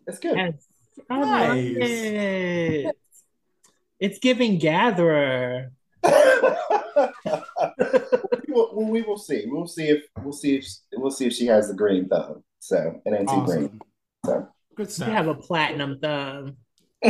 [0.07, 0.37] it's good.
[0.37, 0.67] Yes.
[1.11, 1.77] I love Nice.
[1.79, 2.97] it.
[4.01, 5.73] It's giving gatherer.
[6.05, 6.13] we,
[8.49, 9.45] will, we will see.
[9.47, 12.43] We'll see if we'll see if we'll see if she has the green thumb.
[12.61, 13.81] So an ain't too green.
[14.25, 16.57] So Good You have a platinum thumb.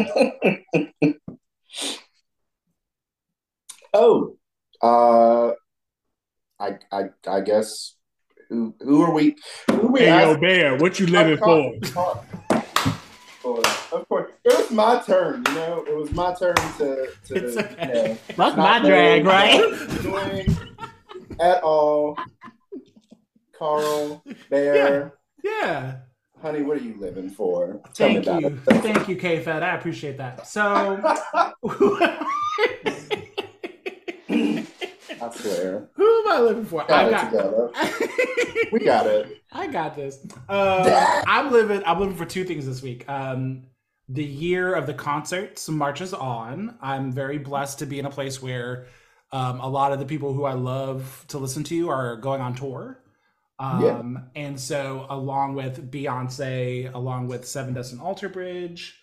[3.95, 4.37] oh,
[4.83, 5.53] uh,
[6.61, 7.95] I I I guess
[8.49, 9.37] who who are we?
[9.71, 10.01] Who are we?
[10.01, 10.41] hey, asking?
[10.41, 11.73] Bear, what you living for?
[13.93, 14.31] of course.
[14.45, 15.85] It was my turn, you know.
[15.89, 19.61] It was my turn to, to It's you know, That's not my drag, know right?
[19.61, 20.57] what I was doing
[21.41, 22.19] at all.
[23.59, 25.97] Carl, Bear, Yeah.
[26.43, 27.81] honey, what are you living for?
[27.95, 28.61] Tell Thank me about you.
[28.69, 28.83] it.
[28.83, 29.63] Thank you, K Fed.
[29.63, 30.47] I appreciate that.
[30.47, 31.03] So
[35.35, 35.89] I swear.
[35.95, 36.85] who am I living for?
[36.87, 37.71] Got I it got together.
[38.73, 39.43] We got it.
[39.53, 40.27] I got this.
[40.49, 41.83] Uh, I'm living.
[41.87, 43.09] I'm living for two things this week.
[43.09, 43.65] Um,
[44.09, 46.77] the year of the concerts marches on.
[46.81, 48.87] I'm very blessed to be in a place where
[49.33, 52.55] um, a lot of the people who I love to listen to are going on
[52.55, 53.01] tour.
[53.59, 58.99] Um, And so, along with Beyonce, along with Sevendust Alter Bridge,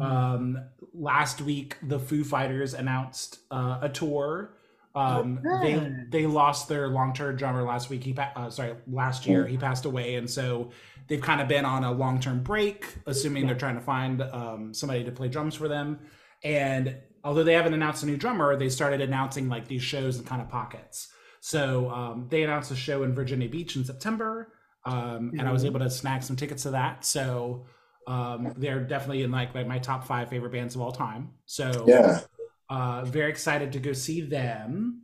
[0.00, 0.58] um,
[0.92, 4.56] last week the Foo Fighters announced uh, a tour.
[4.94, 8.04] Um, they they lost their long term drummer last week.
[8.04, 10.70] He pa- uh, sorry last year he passed away, and so
[11.08, 14.72] they've kind of been on a long term break, assuming they're trying to find um,
[14.72, 15.98] somebody to play drums for them.
[16.44, 20.24] And although they haven't announced a new drummer, they started announcing like these shows in
[20.24, 21.08] kind of pockets.
[21.40, 24.52] So um, they announced a show in Virginia Beach in September,
[24.86, 27.04] um, and I was able to snag some tickets to that.
[27.04, 27.66] So
[28.06, 31.30] um, they're definitely in like, like my top five favorite bands of all time.
[31.46, 32.20] So Yeah.
[32.68, 35.02] Uh, very excited to go see them.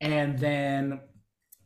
[0.00, 1.00] And then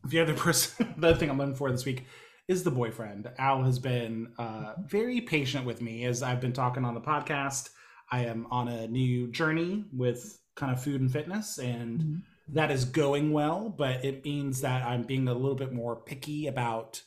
[0.04, 2.06] the other person, the other thing I'm looking for this week
[2.48, 3.30] is the boyfriend.
[3.38, 7.70] Al has been uh, very patient with me as I've been talking on the podcast.
[8.10, 12.84] I am on a new journey with kind of food and fitness, and that is
[12.84, 17.00] going well, but it means that I'm being a little bit more picky about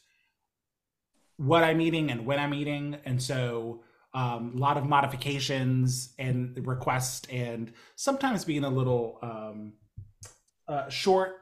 [1.38, 2.97] what I'm eating and when I'm eating.
[3.05, 3.83] And so
[4.16, 9.74] um, a lot of modifications and requests, and sometimes being a little um,
[10.68, 11.34] uh, short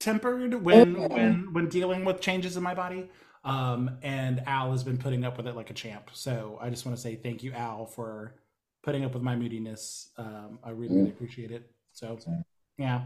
[0.00, 3.08] tempered when when when dealing with changes in my body.
[3.44, 6.10] Um, and Al has been putting up with it like a champ.
[6.12, 8.34] So I just want to say thank you, Al, for
[8.82, 10.10] putting up with my moodiness.
[10.16, 11.70] Um, I really, really appreciate it.
[11.92, 12.18] So
[12.78, 13.02] yeah.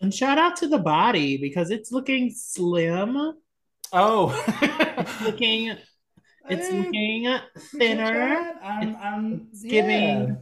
[0.00, 3.34] And shout out to the body because it's looking slim.
[3.92, 4.44] Oh,
[5.24, 5.76] Looking
[6.48, 8.54] it's Hey, looking thinner.
[8.62, 10.36] I'm, I'm It's giving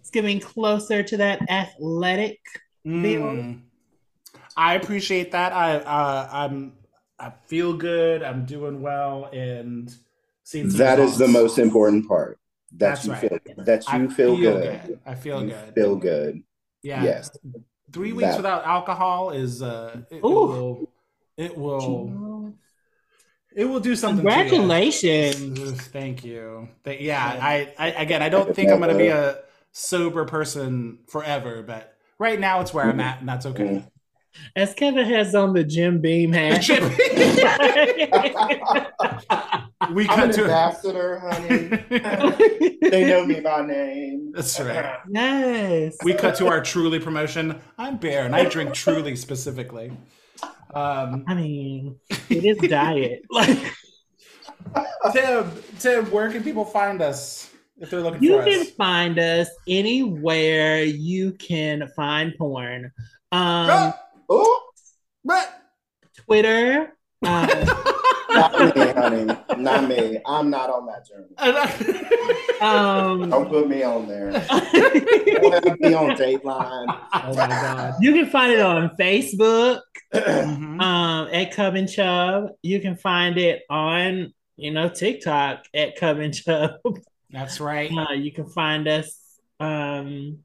[0.00, 2.38] it's giving closer to that athletic.
[2.86, 3.62] Mm.
[4.56, 5.52] I appreciate that.
[5.52, 6.72] I uh, I'm
[7.18, 8.22] I feel good.
[8.22, 9.94] I'm doing well, and
[10.44, 12.38] seeing some That is the most important part.
[12.72, 13.20] That That's you right.
[13.20, 15.00] feel that I you feel, good.
[15.04, 15.74] I feel You good.
[15.74, 16.42] feel good.
[16.82, 17.02] Yeah.
[17.04, 17.30] Yes.
[17.92, 20.90] Three weeks That- without alcohol is uh it, it will
[21.36, 21.88] it will
[23.54, 24.24] it will do something.
[24.24, 24.36] to you.
[24.36, 25.58] Congratulations.
[25.58, 25.74] Mm-hmm.
[25.76, 26.68] Thank you.
[26.84, 29.38] Th- yeah, I, I again, I don't think I'm going to be a
[29.72, 33.64] sober person forever, but right now it's where I'm at, and that's okay.
[33.64, 33.86] Mm-hmm.
[34.54, 36.68] As Kevin has on the Jim Beam hat.
[39.92, 42.76] We I'm cut an to ambassador, honey.
[42.90, 44.30] they know me by name.
[44.32, 44.98] That's right.
[45.08, 45.96] yes.
[46.04, 47.60] We cut to our Truly promotion.
[47.76, 49.90] I'm Bear, and I drink Truly specifically.
[50.74, 51.96] Um, I mean,
[52.28, 53.22] it is diet.
[53.30, 53.58] Like
[55.12, 58.46] Tim, Tim, where can people find us if they're looking you for us?
[58.46, 62.92] You can find us anywhere you can find porn.
[63.32, 63.92] Um, Oh,
[64.28, 64.62] Oh,
[65.24, 65.62] but-
[66.26, 66.92] Twitter.
[67.26, 67.48] Um,
[68.30, 69.36] not me, honey.
[69.58, 70.18] Not me.
[70.26, 71.34] I'm not on that journey.
[72.60, 74.30] um, Don't put me on there.
[74.32, 76.86] Don't have me on Dateline.
[77.12, 77.94] oh my god!
[78.00, 79.80] You can find it on Facebook
[80.14, 80.80] Mhm.
[80.82, 82.50] um, at Cub and Chub.
[82.62, 86.72] You can find it on you know TikTok at Cub and Chub.
[87.30, 87.90] That's right.
[87.96, 89.16] Uh, you can find us
[89.60, 90.38] um,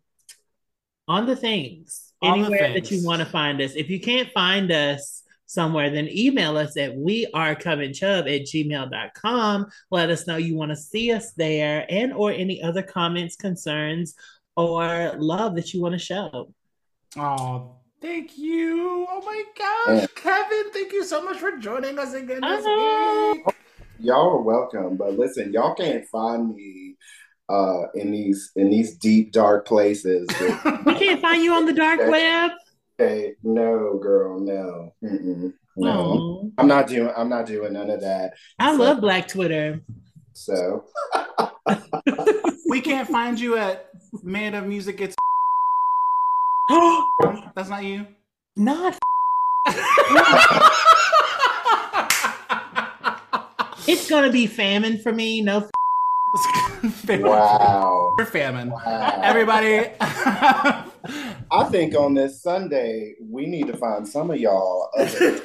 [1.07, 3.73] on the things On the anywhere that you want to find us.
[3.75, 8.41] If you can't find us somewhere, then email us at we are coming chub at
[8.43, 9.67] gmail.com.
[9.91, 14.15] Let us know you want to see us there and or any other comments, concerns,
[14.55, 16.51] or love that you want to show.
[17.17, 19.05] Oh, thank you.
[19.09, 20.01] Oh my gosh.
[20.01, 20.07] Yeah.
[20.15, 23.33] Kevin, thank you so much for joining us again this Oh.
[23.45, 23.55] week.
[23.99, 26.95] Y'all are welcome, but listen, y'all can't find me
[27.47, 30.27] uh in these in these deep dark places.
[30.85, 32.51] We can't find you on the dark web.
[32.99, 35.91] Okay, no, girl, no, Mm-mm, no.
[35.91, 37.11] Oh, I'm not doing.
[37.15, 38.33] I'm not doing none of that.
[38.59, 39.81] I love Black Twitter.
[40.33, 40.85] So
[42.69, 43.89] we can't find you at
[44.23, 45.15] Man of Music Gets.
[47.55, 48.07] That's not you.
[48.57, 48.97] Not.
[53.87, 55.41] It's gonna be famine for me.
[55.41, 55.69] No.
[57.07, 58.71] wow, We're famine.
[58.71, 59.19] wow.
[59.23, 59.91] Everybody.
[61.55, 65.39] I think on this Sunday we need to find some of y'all other,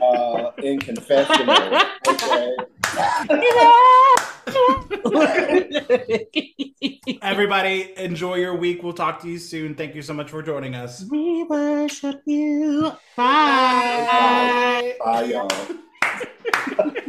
[0.00, 1.80] uh, in confessional.
[2.06, 2.56] Okay.
[7.20, 8.84] Everybody, enjoy your week.
[8.84, 9.74] We'll talk to you soon.
[9.74, 11.04] Thank you so much for joining us.
[11.10, 12.92] we worship you.
[13.16, 14.94] Bye.
[15.04, 15.50] Bye, y'all.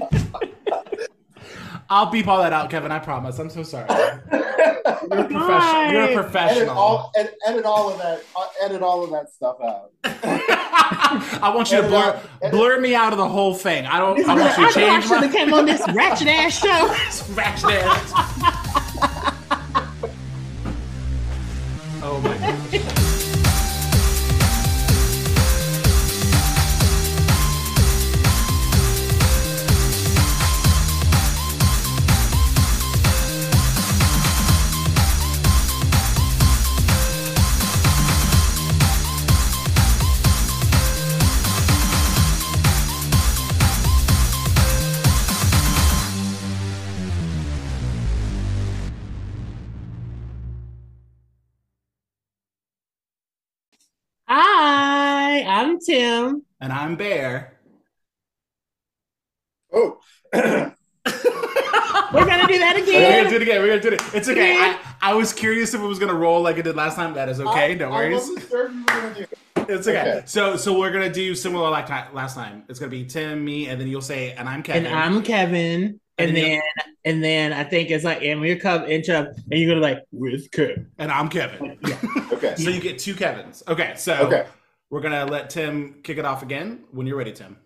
[1.90, 2.92] I'll beep all that out, Kevin.
[2.92, 3.40] I promise.
[3.40, 3.88] I'm so sorry.
[5.10, 5.92] You're a professional.
[5.92, 6.12] You're a Bye.
[6.12, 6.78] edit professional.
[6.78, 8.22] all edit, edit all of that.
[8.36, 9.92] uh, Edit all of that stuff out.
[10.04, 13.86] I want you to blur, out- blur me out of the whole thing.
[13.86, 14.20] I don't.
[14.28, 16.28] I want you I to knew I change should have my came on this ratchet
[16.28, 16.94] ass show.
[17.10, 18.12] scratch dance.
[55.78, 56.44] I'm Tim.
[56.60, 57.60] And I'm Bear.
[59.72, 60.00] Oh,
[60.34, 60.72] We're
[62.26, 62.86] gonna do that again.
[63.04, 63.62] We're gonna do it again.
[63.62, 64.02] We're gonna do it.
[64.16, 64.58] It's okay.
[64.58, 67.14] I, I was curious if it was gonna roll like it did last time.
[67.14, 67.76] That is okay.
[67.76, 68.14] No worries.
[68.16, 69.38] wasn't sure if you were gonna do it.
[69.70, 70.00] It's okay.
[70.02, 70.24] Okay.
[70.26, 72.64] So so we're gonna do similar like last time.
[72.70, 74.88] It's gonna be Tim, me, and then you'll say, and I'm Kevin.
[74.88, 76.00] And I'm Kevin.
[76.18, 76.62] And And then then
[77.06, 80.00] and then I think it's like and we're Cub and Chub, and you're gonna like
[80.12, 80.88] with Kevin.
[80.98, 81.78] And I'm Kevin.
[82.38, 82.54] Okay.
[82.56, 83.64] So you get two Kevins.
[83.68, 83.94] Okay.
[83.98, 84.46] So Okay.
[84.90, 87.58] We're gonna let Tim kick it off again when you're ready, Tim.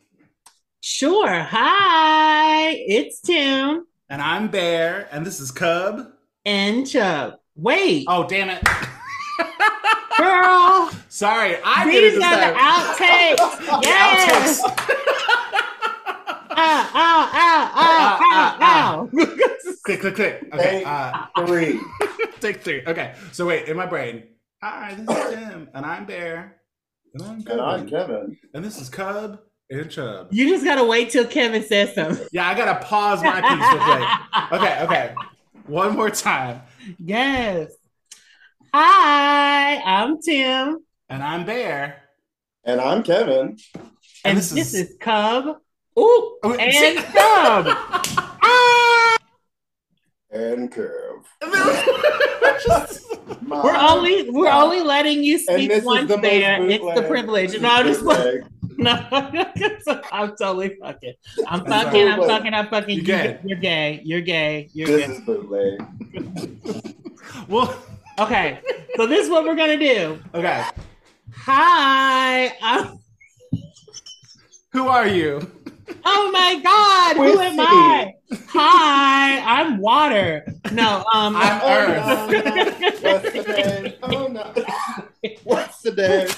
[0.82, 1.30] Sure.
[1.30, 6.07] Hi, it's Tim And I'm Bear, and this is Cub.
[6.45, 7.36] and Chub.
[7.55, 8.63] Wait, Oh damn it!
[10.17, 10.91] girl.
[11.09, 12.55] Sorry, I did it These are the time.
[12.55, 13.57] outtakes.
[13.65, 14.61] The Yes.
[14.63, 14.97] outtakes.
[16.53, 19.09] Ow, ow, ow, ow, Ah, ow, ow.
[19.84, 20.49] click, click, click.
[20.53, 20.84] Okay.
[20.84, 21.80] Uh, three.
[22.39, 22.84] take three.
[22.86, 23.15] Okay.
[23.32, 24.24] So wait, in my brain.
[24.63, 26.57] Hi, this is Tim, and I'm Bear,
[27.14, 28.38] and I'm Kevin, And I'm Kevin.
[28.53, 29.39] and this is Cub
[29.70, 30.28] and Chub.
[30.32, 32.28] You just gotta wait till Kevin says something.
[32.32, 34.59] Yeah, I gotta pause my piece real.
[34.62, 35.16] Okay, okay.
[35.68, 36.62] One more time.
[36.97, 37.72] Yes.
[38.74, 40.80] Hi, I'm Tim.
[41.09, 42.01] And I'm Bear.
[42.64, 43.57] And I'm Kevin.
[44.24, 45.45] And, this this, is- is, Cub.
[45.99, 47.66] Ooh, Oh, and Cub.
[48.43, 49.18] ah!
[50.32, 50.72] And
[51.41, 52.99] Curve.
[53.47, 56.63] We're only we're only letting you speak this is once the there.
[56.69, 57.51] It's the privilege.
[57.51, 58.45] this No, I'm is just bootleg.
[58.78, 60.01] no.
[60.11, 61.13] I'm totally fucking.
[61.47, 62.07] I'm That's fucking.
[62.07, 62.53] I'm fucking.
[62.53, 62.89] I'm fucking.
[62.95, 63.39] You You, gay.
[63.43, 64.01] you're gay.
[64.05, 64.69] You're gay.
[64.74, 65.13] You're This gay.
[65.13, 66.95] is bootleg.
[67.49, 67.76] well,
[68.19, 68.59] Okay.
[68.95, 70.19] So this is what we're gonna do.
[70.34, 70.63] okay.
[71.36, 72.53] Hi.
[72.61, 72.99] I'm,
[74.74, 75.41] Who are you?
[76.05, 77.17] Oh my God.
[77.17, 78.13] Who am I?
[78.49, 79.39] Hi.
[79.61, 80.45] I'm water.
[80.71, 81.03] No.
[81.13, 81.35] Um.
[81.35, 82.05] I'm Oh, Earth.
[82.05, 82.55] no, no.
[83.01, 83.93] What's the name?
[84.03, 84.53] Oh no.
[85.43, 86.29] What's the name?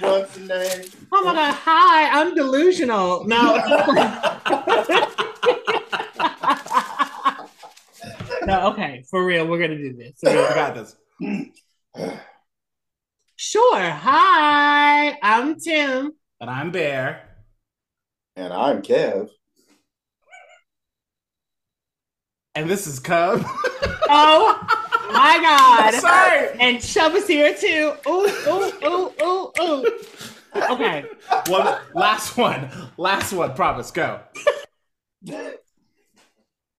[0.00, 0.90] What's the name?
[1.12, 1.54] Oh my God.
[1.54, 2.20] Hi.
[2.20, 3.24] I'm delusional.
[3.26, 3.56] No.
[8.46, 8.70] no.
[8.72, 9.04] Okay.
[9.10, 9.46] For real.
[9.46, 10.18] We're gonna do this.
[10.20, 10.44] For real.
[10.44, 10.96] I got this.
[13.36, 13.80] Sure.
[13.80, 16.12] Hi, I'm Tim.
[16.40, 17.25] And I'm Bear.
[18.36, 19.30] And I'm Kev.
[22.54, 23.44] And this is Cub.
[24.08, 24.56] Oh
[25.12, 25.94] my God.
[26.00, 26.48] Sorry.
[26.60, 27.92] And Chub is here too.
[28.06, 29.98] Ooh, ooh, ooh, ooh, ooh.
[30.70, 31.04] Okay.
[31.48, 32.70] One last one.
[32.96, 33.52] Last one.
[33.54, 33.90] Promise.
[33.90, 34.20] Go.